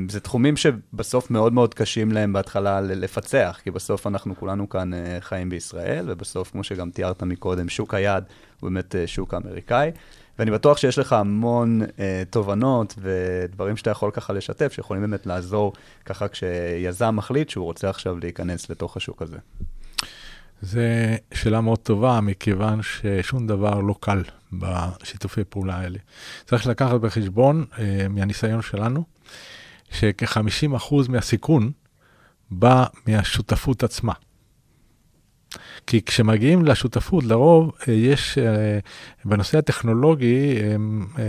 זה 0.09 0.19
תחומים 0.19 0.57
שבסוף 0.57 1.31
מאוד 1.31 1.53
מאוד 1.53 1.73
קשים 1.73 2.11
להם 2.11 2.33
בהתחלה 2.33 2.81
לפצח, 2.81 3.59
כי 3.63 3.71
בסוף 3.71 4.07
אנחנו 4.07 4.35
כולנו 4.35 4.69
כאן 4.69 4.93
אה, 4.93 5.17
חיים 5.19 5.49
בישראל, 5.49 6.05
ובסוף, 6.07 6.51
כמו 6.51 6.63
שגם 6.63 6.89
תיארת 6.89 7.23
מקודם, 7.23 7.69
שוק 7.69 7.93
היעד 7.93 8.23
הוא 8.59 8.69
באמת 8.69 8.95
אה, 8.95 9.07
שוק 9.07 9.33
אמריקאי. 9.33 9.91
ואני 10.39 10.51
בטוח 10.51 10.77
שיש 10.77 10.99
לך 10.99 11.13
המון 11.13 11.81
אה, 11.99 12.23
תובנות 12.29 12.95
ודברים 13.01 13.77
שאתה 13.77 13.89
יכול 13.89 14.11
ככה 14.11 14.33
לשתף, 14.33 14.73
שיכולים 14.73 15.03
באמת 15.03 15.25
לעזור 15.25 15.73
ככה 16.05 16.27
כשיזם 16.27 17.15
מחליט 17.15 17.49
שהוא 17.49 17.65
רוצה 17.65 17.89
עכשיו 17.89 18.19
להיכנס 18.19 18.69
לתוך 18.69 18.97
השוק 18.97 19.21
הזה. 19.21 19.37
זו 20.61 20.79
שאלה 21.33 21.61
מאוד 21.61 21.79
טובה, 21.79 22.21
מכיוון 22.21 22.79
ששום 22.81 23.47
דבר 23.47 23.79
לא 23.79 23.95
קל 23.99 24.23
בשיתופי 24.53 25.43
פעולה 25.43 25.75
האלה. 25.75 25.97
צריך 26.45 26.67
לקחת 26.67 26.99
בחשבון, 27.01 27.65
אה, 27.79 28.07
מהניסיון 28.09 28.61
שלנו, 28.61 29.03
שכ-50% 29.91 31.09
מהסיכון 31.09 31.71
בא 32.51 32.85
מהשותפות 33.07 33.83
עצמה. 33.83 34.13
כי 35.87 36.01
כשמגיעים 36.01 36.65
לשותפות, 36.65 37.23
לרוב 37.23 37.71
אה, 37.87 37.93
יש, 37.93 38.37
אה, 38.37 38.79
בנושא 39.25 39.57
הטכנולוגי, 39.57 40.55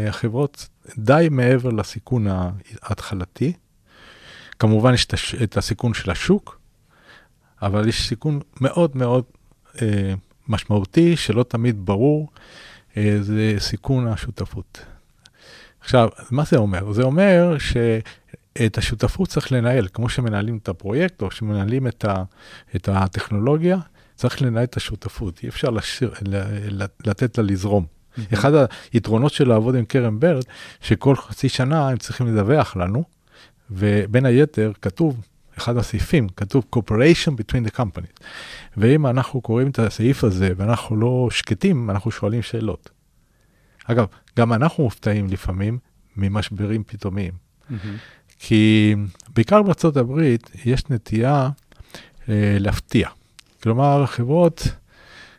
החברות 0.09 0.69
די 0.99 1.29
מעבר 1.31 1.71
לסיכון 1.71 2.27
ההתחלתי. 2.83 3.53
כמובן 4.59 4.95
יש 4.95 5.07
את 5.43 5.57
הסיכון 5.57 5.95
של 5.95 6.11
השוק, 6.11 6.59
אבל 7.63 7.89
יש 7.89 8.09
סיכון 8.09 8.41
מאוד 8.61 8.97
מאוד 8.97 9.25
אה, 9.83 10.15
משמעותי, 10.49 11.17
שלא 11.17 11.43
תמיד 11.43 11.87
ברור, 11.87 12.29
אה, 12.97 13.17
זה 13.21 13.55
סיכון 13.59 14.07
השותפות. 14.07 14.81
עכשיו, 15.81 16.09
מה 16.31 16.45
זה 16.45 16.57
אומר? 16.57 16.93
זה 16.93 17.03
אומר 17.03 17.57
שאת 17.59 18.79
השותפות 18.79 19.29
צריך 19.29 19.53
לנהל, 19.53 19.89
כמו 19.93 20.09
שמנהלים 20.09 20.57
את 20.57 20.69
הפרויקט 20.69 21.23
או 21.23 21.31
שמנהלים 21.31 21.87
את, 21.87 22.05
ה, 22.05 22.23
את 22.77 22.89
הטכנולוגיה, 22.93 23.79
צריך 24.19 24.43
לנהל 24.43 24.65
את 24.65 24.77
השותפות, 24.77 25.41
אי 25.43 25.49
אפשר 25.49 25.71
לשיר, 25.71 26.15
לתת 27.07 27.39
לה 27.39 27.45
לזרום. 27.45 27.87
אחד 28.33 28.53
היתרונות 28.93 29.33
של 29.33 29.49
לעבוד 29.49 29.75
עם 29.75 29.85
קרן 29.85 30.21
ברד, 30.21 30.43
שכל 30.81 31.17
חצי 31.17 31.49
שנה 31.49 31.89
הם 31.89 31.97
צריכים 31.97 32.27
לדווח 32.27 32.77
לנו, 32.77 33.05
ובין 33.71 34.27
היתר 34.27 34.73
כתוב 34.83 35.21
אחד 35.59 35.77
הסעיפים, 35.77 36.29
כתוב 36.29 36.65
cooperation 36.77 37.31
between 37.31 37.69
the 37.69 37.79
companies. 37.79 38.25
ואם 38.77 39.07
אנחנו 39.07 39.41
קוראים 39.41 39.71
את 39.71 39.79
הסעיף 39.79 40.25
הזה 40.25 40.53
ואנחנו 40.57 40.97
לא 40.97 41.29
שקטים, 41.31 41.91
אנחנו 41.91 42.11
שואלים 42.11 42.43
שאלות. 42.43 42.91
אגב, 43.85 44.07
גם 44.39 44.53
אנחנו 44.53 44.85
מופתעים 44.85 45.29
לפעמים 45.29 45.79
ממשברים 46.17 46.83
פתאומיים. 46.87 47.33
Mm-hmm. 47.33 47.75
כי 48.39 48.95
בעיקר 49.35 49.63
בארצות 49.63 49.97
הברית 49.97 50.51
יש 50.65 50.91
נטייה 50.91 51.49
אה, 52.29 52.57
להפתיע. 52.59 53.09
כלומר, 53.69 54.07
חברות 54.07 54.63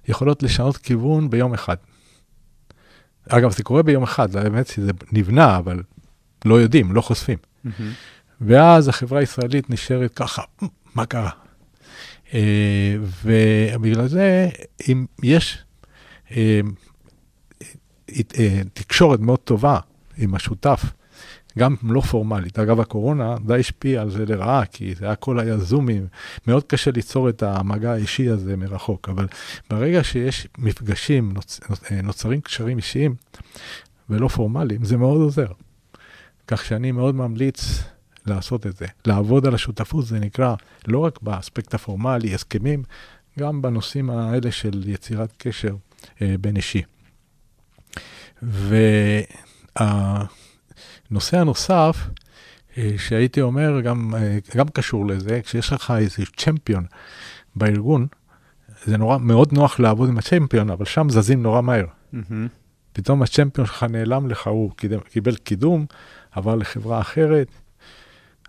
יכולות 0.08 0.44
לשנות 0.44 0.78
כיוון 0.78 1.30
ביום 1.30 1.54
אחד. 1.54 1.76
אגב, 3.30 3.52
זה 3.52 3.63
קורה 3.63 3.84
ביום 3.84 4.04
אחד, 4.04 4.36
האמת 4.36 4.68
שזה 4.68 4.92
נבנה, 5.12 5.58
אבל 5.58 5.84
לא 6.46 6.56
יודעים, 6.56 6.92
לא 6.92 7.02
חושפים. 7.02 7.38
Mm-hmm. 7.38 7.70
ואז 8.42 8.88
החברה 8.88 9.20
הישראלית 9.20 9.70
נשארת 9.70 10.13
ככה, 10.13 10.42
מה 10.96 11.06
קרה? 11.06 11.30
אה, 12.34 12.96
ובגלל 13.24 14.08
זה, 14.08 14.50
אם 14.89 15.06
יש 15.24 15.58
אה, 16.32 16.60
אה, 18.39 18.62
תקשורת 18.74 19.20
מאוד 19.20 19.39
טובה 19.39 19.80
עם 20.18 20.36
השותף, 20.36 20.84
גם 21.60 21.76
לא 21.84 22.02
פורמלית. 22.02 22.60
אגב, 22.60 22.80
הקורונה 22.80 23.36
די 23.45 23.60
השפיעה 23.60 24.02
על 24.02 24.10
זה 24.10 24.26
לרעה, 24.26 24.65
כי 24.65 24.95
זה 24.95 25.12
הכל 25.12 25.39
היה 25.39 25.58
זומים. 25.58 26.08
מאוד 26.48 26.63
קשה 26.63 26.91
ליצור 26.91 27.30
את 27.30 27.43
המגע 27.43 27.91
האישי 27.91 28.30
הזה 28.30 28.58
מרחוק, 28.58 29.10
אבל 29.10 29.28
ברגע 29.69 30.04
שיש 30.04 30.48
מפגשים, 30.58 31.32
נוצ... 31.34 31.60
נוצרים 32.04 32.41
קשרים 32.41 32.78
אישיים 32.78 33.15
ולא 34.10 34.28
פורמליים, 34.28 34.86
זה 34.86 34.98
מאוד 34.98 35.22
עוזר. 35.22 35.48
כך 36.48 36.65
שאני 36.65 36.91
מאוד 36.91 37.15
ממליץ 37.15 37.84
לעשות 38.26 38.67
את 38.67 38.78
זה. 38.78 38.86
לעבוד 39.06 39.48
על 39.48 39.56
השותפות 39.56 40.06
זה 40.06 40.19
נקרא 40.19 40.56
לא 40.88 41.00
רק 41.00 41.22
באספקט 41.22 41.74
הפורמלי, 41.74 42.34
הסכמים, 42.34 42.84
גם 43.39 43.62
בנושאים 43.62 44.10
האלה 44.10 44.52
של 44.52 44.84
יצירת 44.86 45.34
קשר 45.38 45.76
אה, 46.22 46.36
בין 46.41 46.56
אישי. 46.56 46.82
והנושא 51.12 51.38
הנוסף, 51.38 52.08
אה, 52.78 52.91
שהייתי 52.98 53.41
אומר, 53.41 53.82
גם, 53.82 54.15
אה, 54.15 54.38
גם 54.56 54.67
קשור 54.67 55.08
לזה, 55.08 55.41
כשיש 55.43 55.74
לך 55.74 55.93
איזה 55.98 56.24
צ'מפיון 56.38 56.86
בארגון, 57.56 58.08
זה 58.86 58.98
נורא, 58.98 59.17
מאוד 59.17 59.54
נוח 59.54 59.80
לעבוד 59.80 60.10
עם 60.10 60.17
הצ'מפיון, 60.17 60.69
אבל 60.69 60.86
שם 60.86 61.10
זזים 61.10 61.43
נורא 61.43 61.62
מהר. 61.62 61.86
Mm-hmm. 61.86 62.17
פתאום 62.93 63.22
הצ'מפיון 63.22 63.67
שלך 63.67 63.84
נעלם 63.84 64.30
לך, 64.30 64.48
הוא 64.48 64.72
קידם, 64.76 65.00
קיבל 65.00 65.36
קידום, 65.36 65.86
עבר 66.32 66.56
לחברה 66.56 67.02
אחרת. 67.02 67.48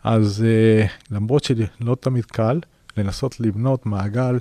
אז 0.05 0.45
uh, 0.45 0.89
למרות 1.11 1.45
שלא 1.45 1.97
תמיד 2.01 2.25
קל, 2.25 2.61
לנסות 2.97 3.41
לבנות 3.41 3.87
מעגל 3.87 4.39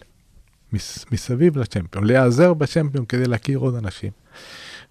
מס, 0.74 1.06
מסביב 1.12 1.58
לצ'מפיון, 1.58 2.04
להיעזר 2.04 2.54
בצ'מפיון 2.54 3.06
כדי 3.06 3.26
להכיר 3.26 3.58
עוד 3.58 3.76
אנשים. 3.76 4.12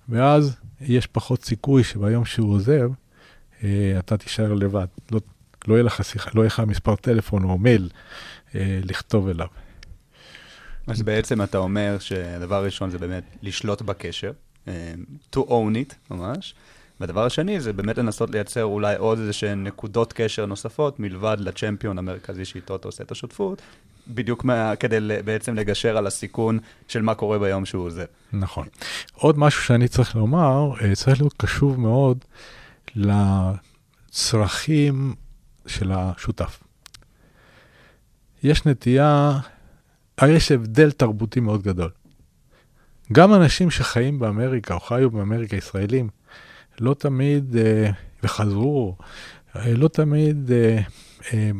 ואז 0.08 0.56
יש 0.80 1.06
פחות 1.06 1.44
סיכוי 1.44 1.84
שביום 1.84 2.24
שהוא 2.24 2.52
עוזב, 2.52 2.90
אתה 3.98 4.16
תישאר 4.16 4.54
לבד. 4.54 4.86
לא, 5.10 5.20
לא 5.68 5.74
יהיה 5.74 5.82
לך 5.82 6.04
שיחה, 6.04 6.30
לא 6.34 6.40
יהיה 6.40 6.46
לך 6.46 6.60
מספר 6.60 6.96
טלפון 6.96 7.44
או 7.44 7.58
מייל 7.58 7.88
uh, 8.48 8.54
לכתוב 8.82 9.28
אליו. 9.28 9.46
אז 10.86 11.02
בעצם 11.02 11.42
אתה 11.42 11.58
אומר 11.58 11.96
שהדבר 11.98 12.54
הראשון 12.54 12.90
זה 12.90 12.98
באמת 12.98 13.24
לשלוט 13.42 13.82
בקשר, 13.82 14.32
to 15.36 15.38
own 15.38 15.74
it 15.74 15.94
ממש. 16.10 16.54
והדבר 17.00 17.24
השני 17.24 17.60
זה 17.60 17.72
באמת 17.72 17.98
לנסות 17.98 18.30
לייצר 18.30 18.64
אולי 18.64 18.96
עוד 18.96 19.18
איזה 19.18 19.32
שהן 19.32 19.64
נקודות 19.64 20.12
קשר 20.12 20.46
נוספות, 20.46 21.00
מלבד 21.00 21.36
לצ'מפיון 21.40 21.98
המרכזי 21.98 22.44
שאיתו 22.44 22.76
אתה 22.76 22.88
עושה 22.88 23.04
את 23.04 23.10
השותפות, 23.10 23.62
בדיוק 24.08 24.44
מה, 24.44 24.76
כדי 24.76 24.98
בעצם 25.24 25.54
לגשר 25.54 25.96
על 25.96 26.06
הסיכון 26.06 26.58
של 26.88 27.02
מה 27.02 27.14
קורה 27.14 27.38
ביום 27.38 27.64
שהוא 27.64 27.84
עוזב. 27.84 28.04
נכון. 28.32 28.66
עוד 29.14 29.38
משהו 29.38 29.62
שאני 29.62 29.88
צריך 29.88 30.16
לומר, 30.16 30.70
אה, 30.80 30.94
צריך 30.94 31.20
להיות 31.20 31.34
קשוב 31.36 31.80
מאוד 31.80 32.18
לצרכים 34.08 35.14
של 35.66 35.92
השותף. 35.92 36.62
יש 38.42 38.66
נטייה, 38.66 39.38
יש 40.22 40.52
הבדל 40.52 40.90
תרבותי 40.90 41.40
מאוד 41.40 41.62
גדול. 41.62 41.90
גם 43.12 43.34
אנשים 43.34 43.70
שחיים 43.70 44.18
באמריקה 44.18 44.74
או 44.74 44.80
חיו 44.80 45.10
באמריקה, 45.10 45.56
ישראלים, 45.56 46.08
לא 46.80 46.94
תמיד, 46.94 47.56
אה, 47.56 47.90
וחזרו, 48.22 48.96
אה, 49.56 49.74
לא 49.74 49.88
תמיד 49.88 50.50
אה, 51.32 51.50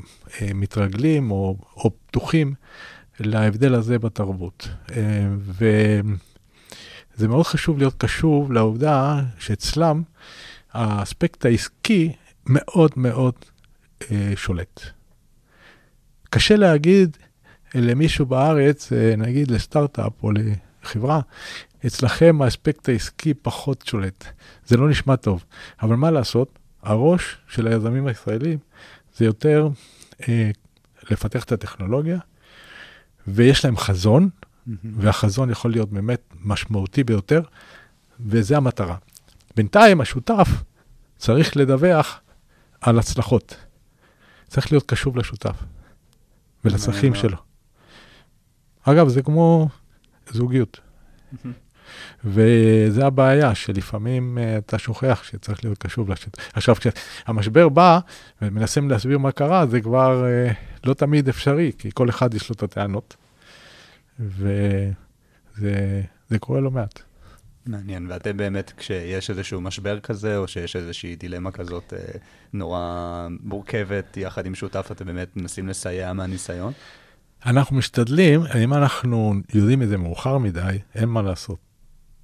מתרגלים 0.55 1.31
או, 1.31 1.57
או 1.77 1.91
פתוחים 2.07 2.55
להבדל 3.21 3.75
הזה 3.75 3.99
בתרבות. 3.99 4.69
וזה 5.41 6.03
מאוד 7.29 7.47
חשוב 7.47 7.79
להיות 7.79 7.95
קשוב 7.99 8.53
לעובדה 8.53 9.21
שאצלם 9.39 10.03
האספקט 10.73 11.45
העסקי 11.45 12.13
מאוד 12.47 12.91
מאוד 12.97 13.35
שולט. 14.37 14.81
קשה 16.31 16.57
להגיד 16.57 17.17
למישהו 17.75 18.27
בארץ, 18.27 18.93
נגיד 19.19 19.51
לסטארט-אפ 19.51 20.13
או 20.23 20.31
לחברה, 20.83 21.21
אצלכם 21.87 22.43
האספקט 22.43 22.89
העסקי 22.89 23.35
פחות 23.35 23.85
שולט. 23.87 24.25
זה 24.67 24.77
לא 24.77 24.89
נשמע 24.89 25.17
טוב, 25.17 25.45
אבל 25.83 25.97
מה 25.97 26.11
לעשות? 26.11 26.59
הראש 26.83 27.37
של 27.49 27.67
היזמים 27.67 28.07
הישראלים 28.07 28.59
זה 29.17 29.25
יותר 29.25 29.69
אה, 30.29 30.51
לפתח 31.11 31.45
את 31.45 31.53
הטכנולוגיה, 31.53 32.19
ויש 33.27 33.65
להם 33.65 33.77
חזון, 33.77 34.29
mm-hmm. 34.29 34.71
והחזון 34.97 35.51
יכול 35.51 35.71
להיות 35.71 35.91
באמת 35.91 36.21
משמעותי 36.45 37.05
ביותר, 37.05 37.43
וזה 38.21 38.57
המטרה. 38.57 38.97
בינתיים 39.59 40.01
השותף 40.01 40.49
צריך 41.17 41.57
לדווח 41.57 42.21
על 42.81 42.99
הצלחות. 42.99 43.57
צריך 44.47 44.73
להיות 44.73 44.87
קשוב 44.87 45.17
לשותף 45.17 45.63
ולצרכים 46.65 47.15
שלו. 47.15 47.37
אגב, 48.83 49.09
זה 49.09 49.23
כמו 49.23 49.69
זוגיות. 50.31 50.81
וזה 52.25 53.07
הבעיה, 53.07 53.55
שלפעמים 53.55 54.39
uh, 54.39 54.59
אתה 54.59 54.79
שוכח 54.79 55.23
שצריך 55.23 55.65
להיות 55.65 55.79
קשוב 55.79 56.11
לשט. 56.11 56.39
עכשיו, 56.53 56.75
כשהמשבר 56.75 57.69
בא 57.69 57.99
ומנסים 58.43 58.91
להסביר 58.91 59.19
מה 59.19 59.33
קרה, 59.33 59.67
זה 59.67 59.81
כבר 59.81 60.25
uh, 60.25 60.55
לא 60.85 60.95
תמיד 60.95 61.29
אפשרי, 61.29 61.73
כי 61.79 61.91
כל 61.95 62.09
אחד 62.09 62.35
יש 62.35 62.49
לו 62.49 62.55
את 62.55 62.63
הטענות, 62.63 63.17
וזה 64.21 65.59
קורה 66.41 66.61
לא 66.61 66.71
מעט. 66.71 67.08
מעניין, 67.69 68.07
ואתם 68.11 68.37
באמת, 68.37 68.73
כשיש 68.77 69.31
איזשהו 69.31 69.61
משבר 69.61 70.01
כזה, 70.01 70.37
או 70.37 70.49
שיש 70.49 70.77
איזושהי 70.77 71.17
דילמה 71.17 71.51
כזאת 71.51 71.93
אה, 71.93 71.99
נורא 72.53 73.29
מורכבת 73.43 74.17
יחד 74.17 74.47
עם 74.47 74.55
שותף, 74.55 74.89
אתם 74.93 75.07
באמת 75.07 75.37
מנסים 75.37 75.69
לסייע 75.69 76.13
מהניסיון? 76.13 76.73
אנחנו 77.47 77.77
משתדלים, 77.77 78.41
אם 78.65 78.75
אנחנו 78.75 79.35
יודעים 79.55 79.83
את 79.83 79.89
זה 79.89 79.97
מאוחר 79.97 80.39
מדי, 80.39 80.79
אין 80.95 81.09
מה 81.09 81.23
לעשות. 81.23 81.59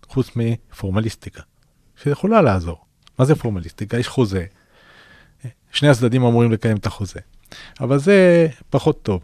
חוץ 0.08 0.30
מפורמליסטיקה, 0.36 1.42
שיכולה 2.02 2.42
לעזור. 2.42 2.84
מה 3.18 3.24
זה 3.24 3.34
פורמליסטיקה? 3.34 3.98
יש 3.98 4.08
חוזה, 4.08 4.44
שני 5.72 5.88
הצדדים 5.88 6.24
אמורים 6.24 6.52
לקיים 6.52 6.76
את 6.76 6.86
החוזה, 6.86 7.20
אבל 7.80 7.98
זה 7.98 8.48
פחות 8.70 9.02
טוב. 9.02 9.22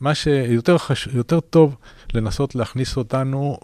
מה 0.00 0.14
שיותר 0.14 0.78
חש... 0.78 1.06
יותר 1.06 1.40
טוב 1.40 1.76
לנסות 2.14 2.54
להכניס 2.54 2.96
אותנו 2.96 3.58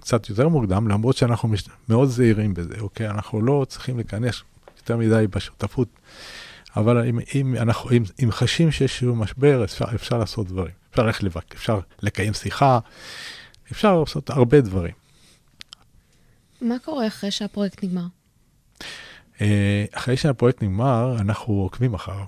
קצת 0.00 0.28
יותר 0.28 0.48
מוקדם, 0.48 0.88
למרות 0.88 1.16
שאנחנו 1.16 1.48
מש... 1.48 1.64
מאוד 1.88 2.08
זהירים 2.08 2.54
בזה, 2.54 2.74
אוקיי? 2.80 3.08
אנחנו 3.08 3.40
לא 3.40 3.66
צריכים 3.68 3.96
להיכנס 3.96 4.42
יותר 4.78 4.96
מדי 4.96 5.26
בשותפות, 5.30 5.88
אבל 6.76 7.08
אם, 7.08 7.18
אם, 7.34 7.54
אנחנו, 7.56 7.90
אם, 7.90 8.02
אם 8.24 8.30
חשים 8.30 8.70
שיש 8.70 8.80
איזשהו 8.82 9.14
משבר, 9.16 9.64
אפשר, 9.64 9.84
אפשר 9.94 10.18
לעשות 10.18 10.46
דברים. 10.46 10.72
אפשר 10.90 11.06
ללכת 11.06 11.22
לבק, 11.22 11.54
אפשר 11.54 11.80
לקיים 12.02 12.34
שיחה, 12.34 12.78
אפשר 13.72 14.00
לעשות 14.00 14.30
הרבה 14.30 14.60
דברים. 14.60 14.92
מה 16.60 16.78
קורה 16.84 17.06
אחרי 17.06 17.30
שהפרויקט 17.30 17.84
נגמר? 17.84 18.06
אה, 19.40 19.84
אחרי 19.92 20.16
שהפרויקט 20.16 20.62
נגמר, 20.62 21.16
אנחנו 21.20 21.54
עוקבים 21.54 21.94
אחריו, 21.94 22.24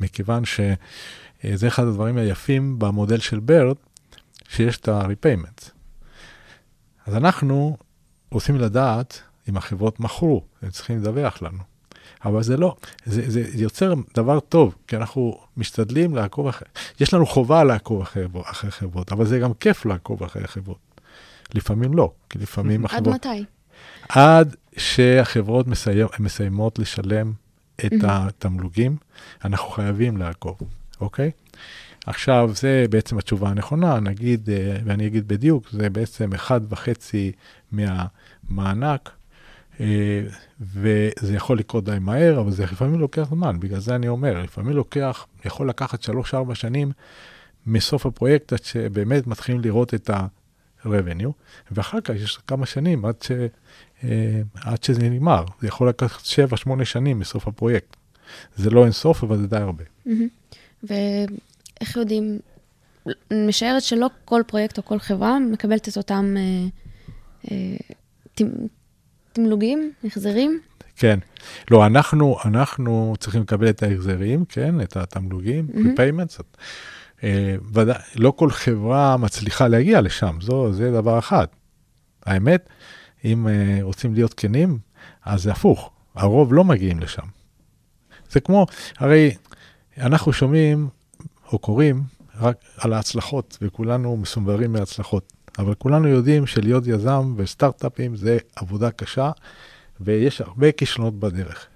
מכיוון 0.00 0.44
שזה 0.44 1.68
אחד 1.68 1.82
הדברים 1.84 2.16
היפים 2.16 2.78
במודל 2.78 3.18
של 3.18 3.40
ברד, 3.40 3.76
שיש 4.48 4.76
את 4.76 4.88
ה-repayment. 4.88 5.70
אז 7.06 7.14
אנחנו 7.14 7.76
רוצים 8.30 8.56
לדעת 8.56 9.20
אם 9.48 9.56
החברות 9.56 10.00
מכרו, 10.00 10.44
הם 10.62 10.70
צריכים 10.70 10.98
לדווח 10.98 11.42
לנו. 11.42 11.58
אבל 12.24 12.42
זה 12.42 12.56
לא, 12.56 12.76
זה, 13.04 13.30
זה 13.30 13.62
יוצר 13.62 13.94
דבר 14.14 14.40
טוב, 14.40 14.74
כי 14.86 14.96
אנחנו 14.96 15.40
משתדלים 15.56 16.16
לעקוב 16.16 16.46
אחרי, 16.46 16.68
יש 17.00 17.14
לנו 17.14 17.26
חובה 17.26 17.64
לעקוב 17.64 18.00
אחרי, 18.00 18.26
אחרי 18.44 18.70
חברות, 18.70 19.12
אבל 19.12 19.26
זה 19.26 19.38
גם 19.38 19.54
כיף 19.54 19.84
לעקוב 19.84 20.22
אחרי 20.22 20.48
חברות. 20.48 20.78
לפעמים 21.54 21.94
לא, 21.94 22.12
כי 22.30 22.38
לפעמים 22.38 22.84
החברות... 22.84 23.26
עד 23.26 23.32
מתי? 23.32 23.44
עד 24.08 24.56
שהחברות 24.76 25.66
מסיים, 25.66 26.06
מסיימות 26.18 26.78
לשלם 26.78 27.32
את 27.76 27.92
mm-hmm. 27.92 28.06
התמלוגים, 28.06 28.96
אנחנו 29.44 29.70
חייבים 29.70 30.16
לעקוב, 30.16 30.58
אוקיי? 31.00 31.30
עכשיו, 32.06 32.50
זה 32.54 32.84
בעצם 32.90 33.18
התשובה 33.18 33.48
הנכונה, 33.48 34.00
נגיד, 34.00 34.50
אה, 34.50 34.76
ואני 34.84 35.06
אגיד 35.06 35.28
בדיוק, 35.28 35.68
זה 35.70 35.90
בעצם 35.90 36.32
אחד 36.32 36.60
וחצי 36.68 37.32
מהמענק, 37.72 39.10
אה, 39.80 40.22
וזה 40.60 41.34
יכול 41.34 41.58
לקרות 41.58 41.84
די 41.84 41.96
מהר, 42.00 42.40
אבל 42.40 42.50
זה 42.50 42.62
לפעמים 42.64 43.00
לוקח 43.00 43.28
זמן, 43.30 43.60
בגלל 43.60 43.80
זה 43.80 43.94
אני 43.94 44.08
אומר, 44.08 44.42
לפעמים 44.42 44.76
לוקח, 44.76 45.26
יכול 45.44 45.68
לקחת 45.68 46.02
שלוש-ארבע 46.02 46.54
שנים 46.54 46.92
מסוף 47.66 48.06
הפרויקט 48.06 48.52
עד 48.52 48.64
שבאמת 48.64 49.26
מתחילים 49.26 49.60
לראות 49.60 49.94
את 49.94 50.10
ה-revenue, 50.10 51.32
ואחר 51.70 52.00
כך 52.00 52.14
יש 52.14 52.38
כמה 52.46 52.66
שנים 52.66 53.04
עד, 53.04 53.14
ש, 53.22 53.30
אה, 54.04 54.40
עד 54.54 54.82
שזה 54.82 55.08
נגמר. 55.08 55.44
זה 55.60 55.68
יכול 55.68 55.88
לקחת 55.88 56.24
שבע, 56.24 56.56
שמונה 56.56 56.84
שנים 56.84 57.18
מסוף 57.18 57.48
הפרויקט. 57.48 57.96
זה 58.56 58.70
לא 58.70 58.84
אינסוף, 58.84 59.22
אבל 59.22 59.36
זה 59.36 59.46
די 59.46 59.56
הרבה. 59.56 59.84
מהמם. 60.06 60.28
ואיך 61.82 61.96
יודעים, 61.96 62.38
אני 63.06 63.46
משערת 63.46 63.82
שלא 63.82 64.10
כל 64.24 64.42
פרויקט 64.46 64.78
או 64.78 64.84
כל 64.84 64.98
חברה 64.98 65.38
מקבלת 65.38 65.88
את 65.88 65.96
אותם 65.96 66.34
אה, 66.36 66.42
אה, 67.50 67.76
תמ- 68.34 68.66
תמלוגים, 69.32 69.92
החזרים. 70.04 70.60
כן. 70.96 71.18
לא, 71.70 71.86
אנחנו, 71.86 72.36
אנחנו 72.44 73.14
צריכים 73.20 73.42
לקבל 73.42 73.68
את 73.68 73.82
ההחזרים, 73.82 74.44
כן, 74.44 74.80
את 74.80 74.96
התמלוגים, 74.96 75.68
מהמם. 75.74 75.94
repayments. 75.94 76.42
אה, 77.24 77.54
לא 78.16 78.30
כל 78.36 78.50
חברה 78.50 79.16
מצליחה 79.16 79.68
להגיע 79.68 80.00
לשם, 80.00 80.38
זו, 80.40 80.72
זה 80.72 80.90
דבר 80.90 81.18
אחד. 81.18 81.46
האמת, 82.26 82.68
אם 83.24 83.48
אה, 83.48 83.78
רוצים 83.82 84.14
להיות 84.14 84.34
כנים, 84.34 84.78
אז 85.24 85.42
זה 85.42 85.52
הפוך, 85.52 85.90
הרוב 86.14 86.54
לא 86.54 86.64
מגיעים 86.64 87.00
לשם. 87.00 87.26
זה 88.30 88.40
כמו, 88.40 88.66
הרי 88.98 89.34
אנחנו 89.98 90.32
שומעים 90.32 90.88
או 91.52 91.58
קוראים 91.58 92.02
רק 92.40 92.56
על 92.78 92.92
ההצלחות, 92.92 93.58
וכולנו 93.62 94.16
מסונברים 94.16 94.72
מהצלחות. 94.72 95.32
אבל 95.58 95.74
כולנו 95.74 96.08
יודעים 96.08 96.46
שלהיות 96.46 96.86
יזם 96.86 97.34
וסטארט-אפים 97.36 98.16
זה 98.16 98.38
עבודה 98.56 98.90
קשה, 98.90 99.30
ויש 100.00 100.40
הרבה 100.40 100.72
כישלונות 100.72 101.20
בדרך. 101.20 101.66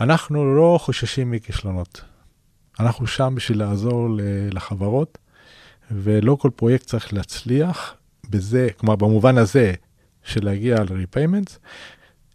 אנחנו 0.00 0.56
לא 0.56 0.78
חוששים 0.82 1.30
מכישלונות. 1.30 2.00
אנחנו 2.80 3.06
שם 3.06 3.32
בשביל 3.36 3.58
לעזור 3.58 4.08
לחברות, 4.52 5.18
ולא 5.90 6.36
כל 6.40 6.50
פרויקט 6.56 6.86
צריך 6.86 7.12
להצליח 7.12 7.94
בזה, 8.30 8.68
כלומר 8.76 8.96
במובן 8.96 9.38
הזה 9.38 9.72
של 10.22 10.44
להגיע 10.44 10.76
ל-repayments, 10.82 11.58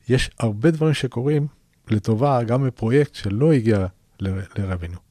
יש 0.10 0.30
הרבה 0.40 0.72
דברים 0.72 0.94
שקורים 0.94 1.48
לטובה 1.90 2.44
גם 2.44 2.66
בפרויקט 2.68 3.16
שלא 3.16 3.54
הגיע 3.54 3.86
ל-revenue. 4.20 5.07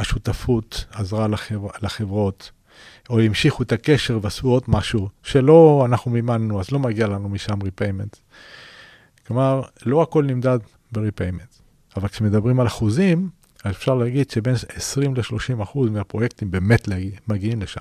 השותפות 0.00 0.84
עזרה 0.92 1.28
לחבר, 1.28 1.68
לחברות, 1.82 2.50
או 3.10 3.20
המשיכו 3.20 3.62
את 3.62 3.72
הקשר 3.72 4.18
ועשו 4.22 4.48
עוד 4.48 4.62
משהו 4.68 5.08
שלא 5.22 5.82
אנחנו 5.86 6.10
מימנו, 6.10 6.60
אז 6.60 6.70
לא 6.70 6.78
מגיע 6.78 7.06
לנו 7.06 7.28
משם 7.28 7.58
repayment. 7.62 8.16
כלומר, 9.26 9.62
לא 9.86 10.02
הכל 10.02 10.24
נמדד 10.24 10.58
ב-repayment. 10.92 11.60
אבל 11.96 12.08
כשמדברים 12.08 12.60
על 12.60 12.66
אחוזים, 12.66 13.28
אפשר 13.66 13.94
להגיד 13.94 14.30
שבין 14.30 14.54
20 14.74 15.14
ל-30 15.16 15.62
אחוז 15.62 15.90
מהפרויקטים 15.90 16.50
באמת 16.50 16.88
מגיעים 17.28 17.62
לשם. 17.62 17.80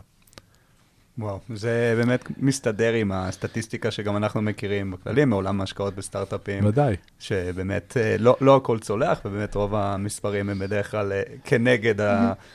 וואו, 1.20 1.40
זה 1.56 1.94
באמת 1.98 2.28
מסתדר 2.38 2.94
עם 2.94 3.12
הסטטיסטיקה 3.12 3.92
שגם 3.92 4.18
אנחנו 4.18 4.42
מכירים 4.42 4.92
בכללי, 4.92 5.26
מעולם 5.26 5.62
ההשקעות 5.62 5.96
בסטארט-אפים, 5.96 6.66
ודאי. 6.66 6.96
שבאמת 7.20 7.98
אה, 8.00 8.16
לא, 8.20 8.38
לא 8.42 8.56
הכל 8.56 8.80
צולח, 8.80 9.22
ובאמת 9.26 9.56
רוב 9.56 9.76
המספרים 9.76 10.50
הם 10.50 10.60
בדרך 10.60 10.92
כלל 10.92 11.12
אה, 11.12 11.22
כנגד 11.44 11.96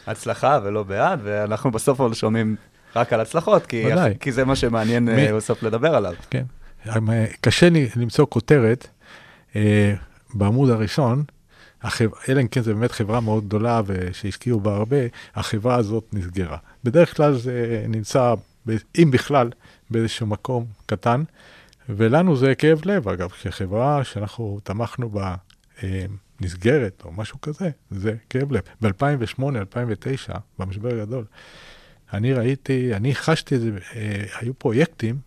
ההצלחה 0.06 0.58
ולא 0.64 0.82
בעד, 0.82 1.20
ואנחנו 1.22 1.70
בסוף 1.70 2.00
אבל 2.00 2.14
שומעים 2.14 2.56
רק 2.96 3.12
על 3.12 3.20
הצלחות, 3.20 3.66
כי, 3.66 3.84
ודאי. 3.92 4.14
כי 4.20 4.32
זה 4.32 4.44
מה 4.44 4.56
שמעניין 4.56 5.08
אה, 5.08 5.16
מי- 5.16 5.32
בסוף 5.32 5.62
לדבר 5.62 5.94
עליו. 5.94 6.14
כן. 6.30 6.44
אה, 6.88 7.26
קשה 7.40 7.68
לי 7.68 7.88
למצוא 7.96 8.26
כותרת 8.28 8.86
אה, 9.56 9.94
בעמוד 10.34 10.70
הראשון, 10.70 11.24
החב... 11.82 12.08
אלא 12.28 12.40
אם 12.40 12.48
כן 12.48 12.60
זו 12.60 12.74
באמת 12.74 12.92
חברה 12.92 13.20
מאוד 13.20 13.44
גדולה 13.44 13.80
ושהשקיעו 13.86 14.60
בה 14.60 14.74
הרבה, 14.74 14.96
החברה 15.34 15.74
הזאת 15.74 16.04
נסגרה. 16.12 16.56
בדרך 16.84 17.16
כלל 17.16 17.34
זה 17.34 17.84
נמצא. 17.88 18.34
אם 18.98 19.10
בכלל, 19.10 19.50
באיזשהו 19.90 20.26
מקום 20.26 20.66
קטן, 20.86 21.22
ולנו 21.88 22.36
זה 22.36 22.54
כאב 22.54 22.80
לב, 22.84 23.08
אגב, 23.08 23.30
כחברה 23.30 24.04
שאנחנו 24.04 24.60
תמכנו 24.64 25.10
בה 25.10 25.34
אה, 25.82 26.04
נסגרת 26.40 27.02
או 27.04 27.12
משהו 27.12 27.40
כזה, 27.40 27.70
זה 27.90 28.14
כאב 28.30 28.52
לב. 28.52 28.62
ב-2008, 28.80 29.42
2009, 29.56 30.34
במשבר 30.58 30.88
הגדול, 30.88 31.24
אני 32.12 32.32
ראיתי, 32.32 32.94
אני 32.94 33.14
חשתי 33.14 33.58
זה, 33.58 33.70
אה, 33.94 34.24
היו 34.40 34.54
פרויקטים 34.54 35.18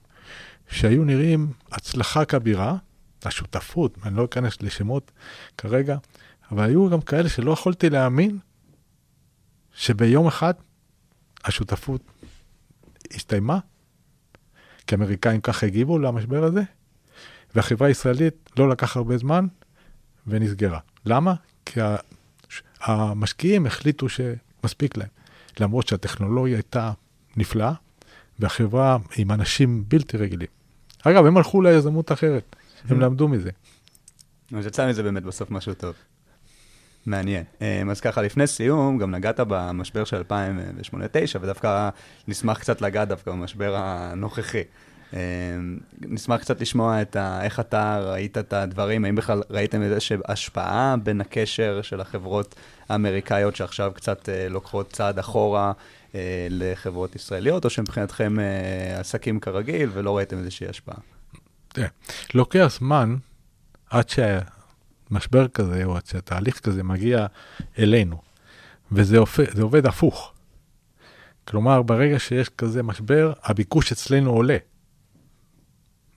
שהיו 0.69 1.04
נראים 1.04 1.52
הצלחה 1.71 2.26
כבירה, 2.26 2.78
השותפות, 3.26 3.97
אני 4.06 4.15
לא 4.17 4.26
אכנס 4.26 4.62
לשמות 4.62 5.12
כרגע, 5.58 5.97
אבל 6.52 6.63
היו 6.63 6.89
גם 6.89 7.02
כאלה 7.02 7.30
שלא 7.30 7.52
יכולתי 7.52 7.89
להאמין 7.89 8.38
שביום 9.73 10.28
אחד 10.28 10.54
השותפות 11.45 12.02
הסתיימה, 13.13 13.60
כי 14.88 14.96
האמריקאים 14.96 15.41
ככה 15.41 15.65
הגיבו 15.65 16.00
למשבר 16.00 16.43
הזה, 16.43 16.62
והחברה 17.56 17.88
הישראלית 17.88 18.50
לא 18.58 18.70
לקח 18.70 18.98
הרבה 18.98 19.17
זמן 19.17 19.48
ונסגרה. 20.28 20.80
למה? 21.06 21.34
כי 21.65 21.80
המשקיעים 22.82 23.65
החליטו 23.65 24.08
שמספיק 24.10 24.98
להם, 24.98 25.10
למרות 25.60 25.88
שהטכנולוגיה 25.88 26.56
הייתה 26.56 26.91
נפלאה, 27.38 27.74
והחברה 28.39 28.98
עם 29.17 29.32
אנשים 29.32 29.84
בלתי 29.88 30.17
רגילים. 30.17 30.48
אגב, 31.04 31.26
הם 31.26 31.38
הלכו 31.38 31.62
ליזמות 31.62 32.12
אחרת, 32.12 32.56
הם 32.89 33.00
למדו 33.00 33.28
מזה. 33.28 33.50
אז 34.58 34.65
יצא 34.65 34.89
מזה 34.89 35.04
באמת 35.04 35.24
בסוף 35.24 35.52
משהו 35.52 35.74
טוב. 35.74 35.96
מעניין. 37.08 37.43
אה, 37.62 37.82
אז 37.91 38.02
ככה, 38.02 38.22
לפני 38.22 38.48
סיום, 38.48 38.98
גם 38.98 39.12
נגעת 39.12 39.39
במשבר 39.39 40.04
של 40.04 40.22
2008-2009, 40.22 41.38
ודווקא 41.41 41.89
נשמח 42.28 42.60
קצת 42.60 42.82
לגעת 42.82 43.08
דווקא 43.08 43.32
במשבר 43.32 43.76
הנוכחי. 43.76 44.63
אה, 45.13 45.20
נשמח 46.02 46.41
קצת 46.41 46.62
לשמוע 46.62 47.02
את 47.02 47.15
ה, 47.15 47.43
איך 47.43 47.60
אתה 47.60 48.00
ראית 48.04 48.38
את 48.38 48.54
הדברים, 48.54 49.06
האם 49.06 49.15
בכלל 49.15 49.41
ראיתם 49.50 49.82
איזושהי 49.82 50.17
השפעה 50.28 50.96
בין 51.04 51.22
הקשר 51.22 51.82
של 51.82 52.02
החברות 52.02 52.56
האמריקאיות 52.89 53.56
שעכשיו 53.56 53.91
קצת 53.96 54.30
אה, 54.30 54.50
לוקחות 54.50 54.93
צעד 54.93 55.20
אחורה 55.20 55.72
אה, 56.15 56.48
לחברות 56.50 57.15
ישראליות, 57.15 57.65
או 57.65 57.70
שמבחינתכם 57.70 58.39
אה, 58.39 59.00
עסקים 59.00 59.39
כרגיל 59.39 59.89
ולא 59.93 60.17
ראיתם 60.17 60.38
איזושהי 60.38 60.67
השפעה? 60.67 60.98
תראה, 61.67 61.88
לוקח 62.34 62.72
זמן 62.80 63.15
עד 63.89 64.10
שמשבר 65.10 65.48
כזה, 65.48 65.86
או 65.86 65.98
עד 65.98 66.06
שהתהליך 66.06 66.60
כזה 66.60 66.84
מגיע 66.84 67.26
אלינו, 67.80 68.22
וזה 68.91 69.17
זה 69.52 69.63
עובד 69.63 69.86
הפוך. 69.86 70.34
כלומר, 71.48 71.82
ברגע 71.82 72.20
שיש 72.20 72.50
כזה 72.50 72.84
משבר, 72.84 73.34
הביקוש 73.43 73.91
אצלנו 73.91 74.32
עולה. 74.32 74.58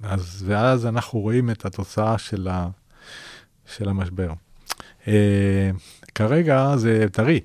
אז, 0.03 0.45
ואז 0.47 0.87
אנחנו 0.87 1.21
רואים 1.21 1.51
את 1.51 1.65
התוצאה 1.65 2.19
של, 2.19 2.49
ה, 2.49 2.69
של 3.67 3.89
המשבר. 3.89 4.33
אה, 5.09 5.71
כרגע 6.15 6.77
זה 6.77 7.07
טרי, 7.13 7.41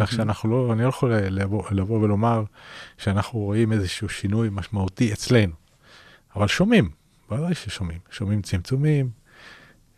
כך 0.00 0.12
שאנחנו 0.12 0.50
לא, 0.50 0.72
אני 0.72 0.82
לא 0.82 0.88
יכול 0.88 1.14
לבוא, 1.14 1.62
לבוא 1.70 2.00
ולומר 2.00 2.44
שאנחנו 2.98 3.38
רואים 3.38 3.72
איזשהו 3.72 4.08
שינוי 4.08 4.48
משמעותי 4.52 5.12
אצלנו, 5.12 5.52
אבל 6.36 6.46
שומעים, 6.46 6.90
ודאי 7.30 7.54
ששומעים. 7.54 7.98
שומעים 8.10 8.42
צמצומים, 8.42 9.10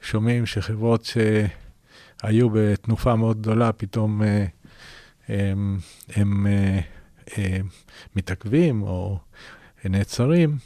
שומעים 0.05 0.47
שחברות 0.47 1.05
שהיו 1.05 2.51
בתנופה 2.51 3.17
מאוד 3.17 3.41
גדולה, 3.41 3.73
פתאום 3.73 4.23
אה, 4.23 4.47
הם, 5.29 5.79
הם 6.17 6.47
אה, 6.47 6.81
אה, 7.39 7.59
מתעכבים 8.17 8.83
או 8.83 9.19
נעצרים. 9.85 10.57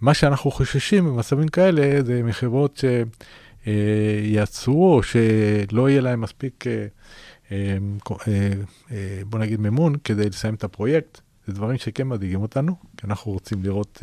מה 0.00 0.14
שאנחנו 0.14 0.50
חוששים 0.50 1.04
במצבים 1.04 1.48
כאלה 1.48 2.02
זה 2.02 2.22
מחברות 2.22 2.84
שיעצרו 3.64 4.94
או 4.94 5.02
שלא 5.02 5.90
יהיה 5.90 6.00
להם 6.00 6.20
מספיק, 6.20 6.64
בוא 9.26 9.38
נגיד, 9.38 9.60
מימון 9.60 9.94
כדי 10.04 10.28
לסיים 10.28 10.54
את 10.54 10.64
הפרויקט. 10.64 11.20
זה 11.46 11.52
דברים 11.52 11.78
שכן 11.78 12.08
מדאיגים 12.08 12.42
אותנו, 12.42 12.74
כי 12.96 13.06
אנחנו 13.06 13.32
רוצים 13.32 13.62
לראות 13.62 14.02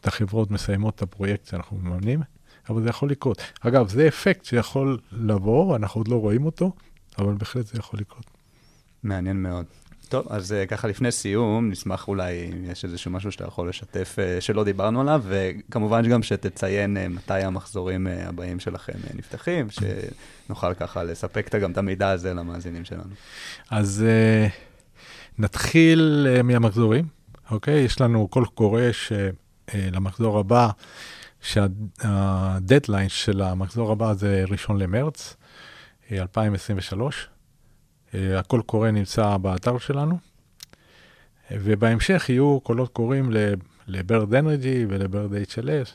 את 0.00 0.06
החברות 0.06 0.50
מסיימות 0.50 0.94
את 0.94 1.02
הפרויקט 1.02 1.46
שאנחנו 1.46 1.76
מממנים, 1.76 2.20
אבל 2.68 2.82
זה 2.82 2.88
יכול 2.88 3.10
לקרות. 3.10 3.42
אגב, 3.60 3.88
זה 3.88 4.08
אפקט 4.08 4.44
שיכול 4.44 4.98
לבוא, 5.12 5.76
אנחנו 5.76 6.00
עוד 6.00 6.08
לא 6.08 6.16
רואים 6.16 6.46
אותו, 6.46 6.72
אבל 7.18 7.34
בהחלט 7.34 7.66
זה 7.66 7.78
יכול 7.78 8.00
לקרות. 8.00 8.24
מעניין 9.02 9.42
מאוד. 9.42 9.64
טוב, 10.08 10.26
אז 10.30 10.52
uh, 10.52 10.66
ככה 10.66 10.88
לפני 10.88 11.12
סיום, 11.12 11.70
נשמח 11.70 12.08
אולי 12.08 12.50
אם 12.52 12.64
יש 12.70 12.84
איזשהו 12.84 13.10
משהו 13.10 13.32
שאתה 13.32 13.44
יכול 13.44 13.68
לשתף 13.68 14.16
uh, 14.18 14.40
שלא 14.40 14.64
דיברנו 14.64 15.00
עליו, 15.00 15.22
וכמובן 15.26 16.08
גם 16.08 16.22
שתציין 16.22 16.96
uh, 16.96 17.08
מתי 17.08 17.42
המחזורים 17.42 18.06
הבאים 18.06 18.60
שלכם 18.60 18.92
נפתחים, 19.14 19.66
שנוכל 19.70 20.74
ככה 20.74 21.04
לספק 21.04 21.54
גם 21.54 21.72
את 21.72 21.78
המידע 21.78 22.10
הזה 22.10 22.34
למאזינים 22.34 22.84
שלנו. 22.84 23.10
אז 23.70 24.04
נתחיל 25.38 26.26
מהמחזורים, 26.44 27.04
אוקיי? 27.50 27.80
יש 27.80 28.00
לנו 28.00 28.28
קול 28.28 28.44
קורא 28.46 28.82
שלמחזור 28.92 30.38
הבא, 30.38 30.68
שהדדליין 31.44 33.08
של 33.08 33.42
המחזור 33.42 33.92
הבא 33.92 34.14
זה 34.14 34.44
ראשון 34.48 34.78
למרץ 34.78 35.36
2023. 36.12 37.28
Uh, 38.12 38.16
הקול 38.36 38.62
קורא 38.62 38.90
נמצא 38.90 39.36
באתר 39.36 39.78
שלנו, 39.78 40.18
ובהמשך 41.50 42.26
יהיו 42.28 42.60
קולות 42.60 42.92
קוראים 42.92 43.30
לברד 43.86 44.34
אנרג'י 44.34 44.86
ולברד 44.88 45.32
HLS, 45.32 45.88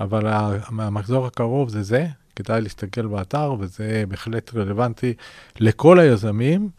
אבל 0.00 0.26
המחזור 0.26 1.26
הקרוב 1.26 1.68
זה 1.68 1.82
זה, 1.82 2.06
כדאי 2.36 2.60
להסתכל 2.60 3.06
באתר, 3.06 3.54
וזה 3.58 4.04
בהחלט 4.08 4.54
רלוונטי 4.54 5.14
לכל 5.60 5.98
היזמים 5.98 6.70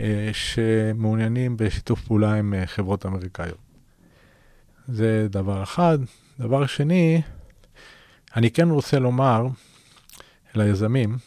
אה, 0.00 0.30
שמעוניינים 0.32 1.56
בשיתוף 1.56 2.00
פעולה 2.00 2.34
עם 2.34 2.54
אה, 2.54 2.66
חברות 2.66 3.06
אמריקאיות. 3.06 3.58
זה 4.88 5.26
דבר 5.30 5.62
אחד. 5.62 5.98
דבר 6.40 6.66
שני, 6.66 7.22
אני 8.36 8.50
כן 8.50 8.70
רוצה 8.70 8.98
לומר 8.98 9.46
ליזמים, 10.54 11.18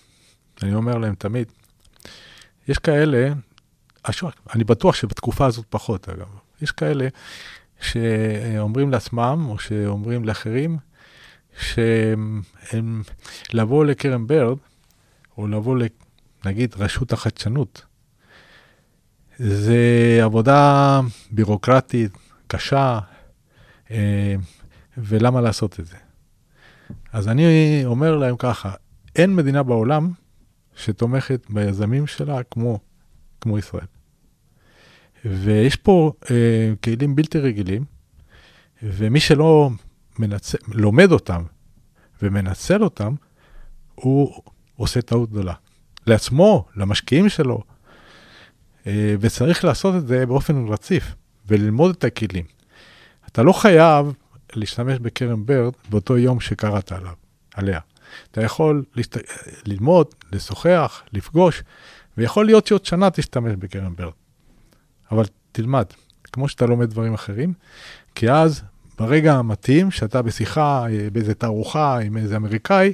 אני 0.63 0.73
אומר 0.73 0.97
להם 0.97 1.15
תמיד, 1.15 1.51
יש 2.67 2.77
כאלה, 2.77 3.33
אני 4.53 4.63
בטוח 4.63 4.95
שבתקופה 4.95 5.45
הזאת 5.45 5.65
פחות 5.69 6.09
אגב, 6.09 6.27
יש 6.61 6.71
כאלה 6.71 7.07
שאומרים 7.81 8.91
לעצמם, 8.91 9.45
או 9.49 9.59
שאומרים 9.59 10.25
לאחרים, 10.25 10.77
שהם 11.59 13.03
לבוא 13.53 13.85
לקרן 13.85 14.27
ברד, 14.27 14.57
או 15.37 15.47
לבוא, 15.47 15.77
נגיד, 16.45 16.75
רשות 16.77 17.13
החדשנות, 17.13 17.85
זה 19.37 20.19
עבודה 20.23 21.01
בירוקרטית, 21.31 22.11
קשה, 22.47 22.99
אה, 23.91 24.35
ולמה 24.97 25.41
לעשות 25.41 25.79
את 25.79 25.85
זה? 25.85 25.97
אז 27.13 27.27
אני 27.27 27.81
אומר 27.85 28.15
להם 28.17 28.35
ככה, 28.37 28.71
אין 29.15 29.35
מדינה 29.35 29.63
בעולם 29.63 30.11
שתומכת 30.75 31.45
ביזמים 31.49 32.07
שלה 32.07 32.43
כמו, 32.43 32.79
כמו 33.41 33.57
ישראל. 33.57 33.85
ויש 35.25 35.75
פה 35.75 36.11
אה, 36.31 36.73
כלים 36.83 37.15
בלתי 37.15 37.39
רגילים, 37.39 37.85
ומי 38.83 39.19
שלא 39.19 39.69
מנצל, 40.19 40.57
לומד 40.67 41.11
אותם 41.11 41.43
ומנצל 42.21 42.83
אותם, 42.83 43.15
הוא 43.95 44.41
עושה 44.75 45.01
טעות 45.01 45.29
גדולה. 45.29 45.53
לעצמו, 46.07 46.65
למשקיעים 46.75 47.29
שלו, 47.29 47.63
אה, 48.87 49.15
וצריך 49.19 49.65
לעשות 49.65 49.95
את 49.95 50.07
זה 50.07 50.25
באופן 50.25 50.67
רציף, 50.67 51.15
וללמוד 51.47 51.95
את 51.95 52.03
הכלים. 52.03 52.45
אתה 53.27 53.43
לא 53.43 53.53
חייב 53.53 54.13
להשתמש 54.57 54.99
בקרן 54.99 55.45
ברד 55.45 55.73
באותו 55.89 56.17
יום 56.17 56.39
שקראת 56.39 56.91
עליו, 56.91 57.13
עליה. 57.53 57.79
אתה 58.31 58.41
יכול 58.41 58.83
להשת... 58.95 59.17
ללמוד, 59.65 60.07
לשוחח, 60.31 61.03
לפגוש, 61.13 61.63
ויכול 62.17 62.45
להיות 62.45 62.67
שעוד 62.67 62.85
שנה 62.85 63.09
תשתמש 63.09 63.55
בקרן 63.55 63.95
ברד. 63.95 64.13
אבל 65.11 65.23
תלמד, 65.51 65.85
כמו 66.23 66.47
שאתה 66.47 66.65
לומד 66.65 66.89
דברים 66.89 67.13
אחרים, 67.13 67.53
כי 68.15 68.31
אז, 68.31 68.61
ברגע 68.99 69.33
המתאים, 69.33 69.91
שאתה 69.91 70.21
בשיחה 70.21 70.85
אה, 70.89 71.07
באיזה 71.13 71.33
תערוכה 71.33 71.99
עם 71.99 72.17
איזה 72.17 72.35
אמריקאי, 72.35 72.93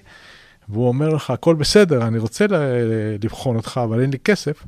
והוא 0.69 0.87
אומר 0.87 1.09
לך, 1.09 1.29
הכל 1.29 1.55
בסדר, 1.55 2.07
אני 2.07 2.17
רוצה 2.17 2.45
לבחון 3.23 3.55
אותך, 3.55 3.79
אבל 3.83 4.01
אין 4.01 4.09
לי 4.11 4.19
כסף, 4.19 4.63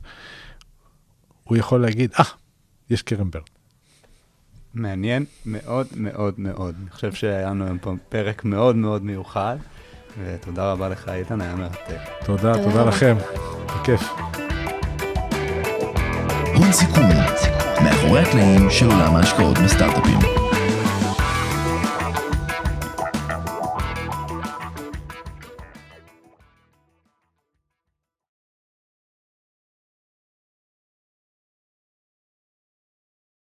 הוא 1.44 1.58
יכול 1.58 1.82
להגיד, 1.82 2.12
אה, 2.20 2.24
ah, 2.24 2.28
יש 2.90 3.02
קרן 3.02 3.32
ברד. 3.32 3.61
מעניין 4.74 5.26
מאוד 5.46 5.88
מאוד 5.98 6.34
מאוד. 6.38 6.76
אני 6.82 6.90
חושב 6.90 7.14
שהיה 7.14 7.50
לנו 7.50 7.66
היום 7.66 7.78
פה 7.78 7.94
פרק 8.10 8.46
מאוד 8.46 8.76
מאוד 8.76 9.04
מיוחד, 9.04 9.58
ותודה 10.24 10.72
רבה 10.72 10.90
לך, 10.90 11.10
איתן, 11.10 11.42
היה 11.42 11.56
מרתק. 11.56 11.98
תודה, 12.26 12.54
תודה 12.64 12.86
לכם, 12.86 13.16
בכיף. 13.66 14.02
הון 16.56 16.72
סיכון, 16.72 17.04
מאחורי 17.84 18.20
הקלעים 18.20 18.70
של 18.70 18.86
עולם 18.86 19.16
ההשקעות 19.16 19.58
בסטארט-אפים. 19.58 20.41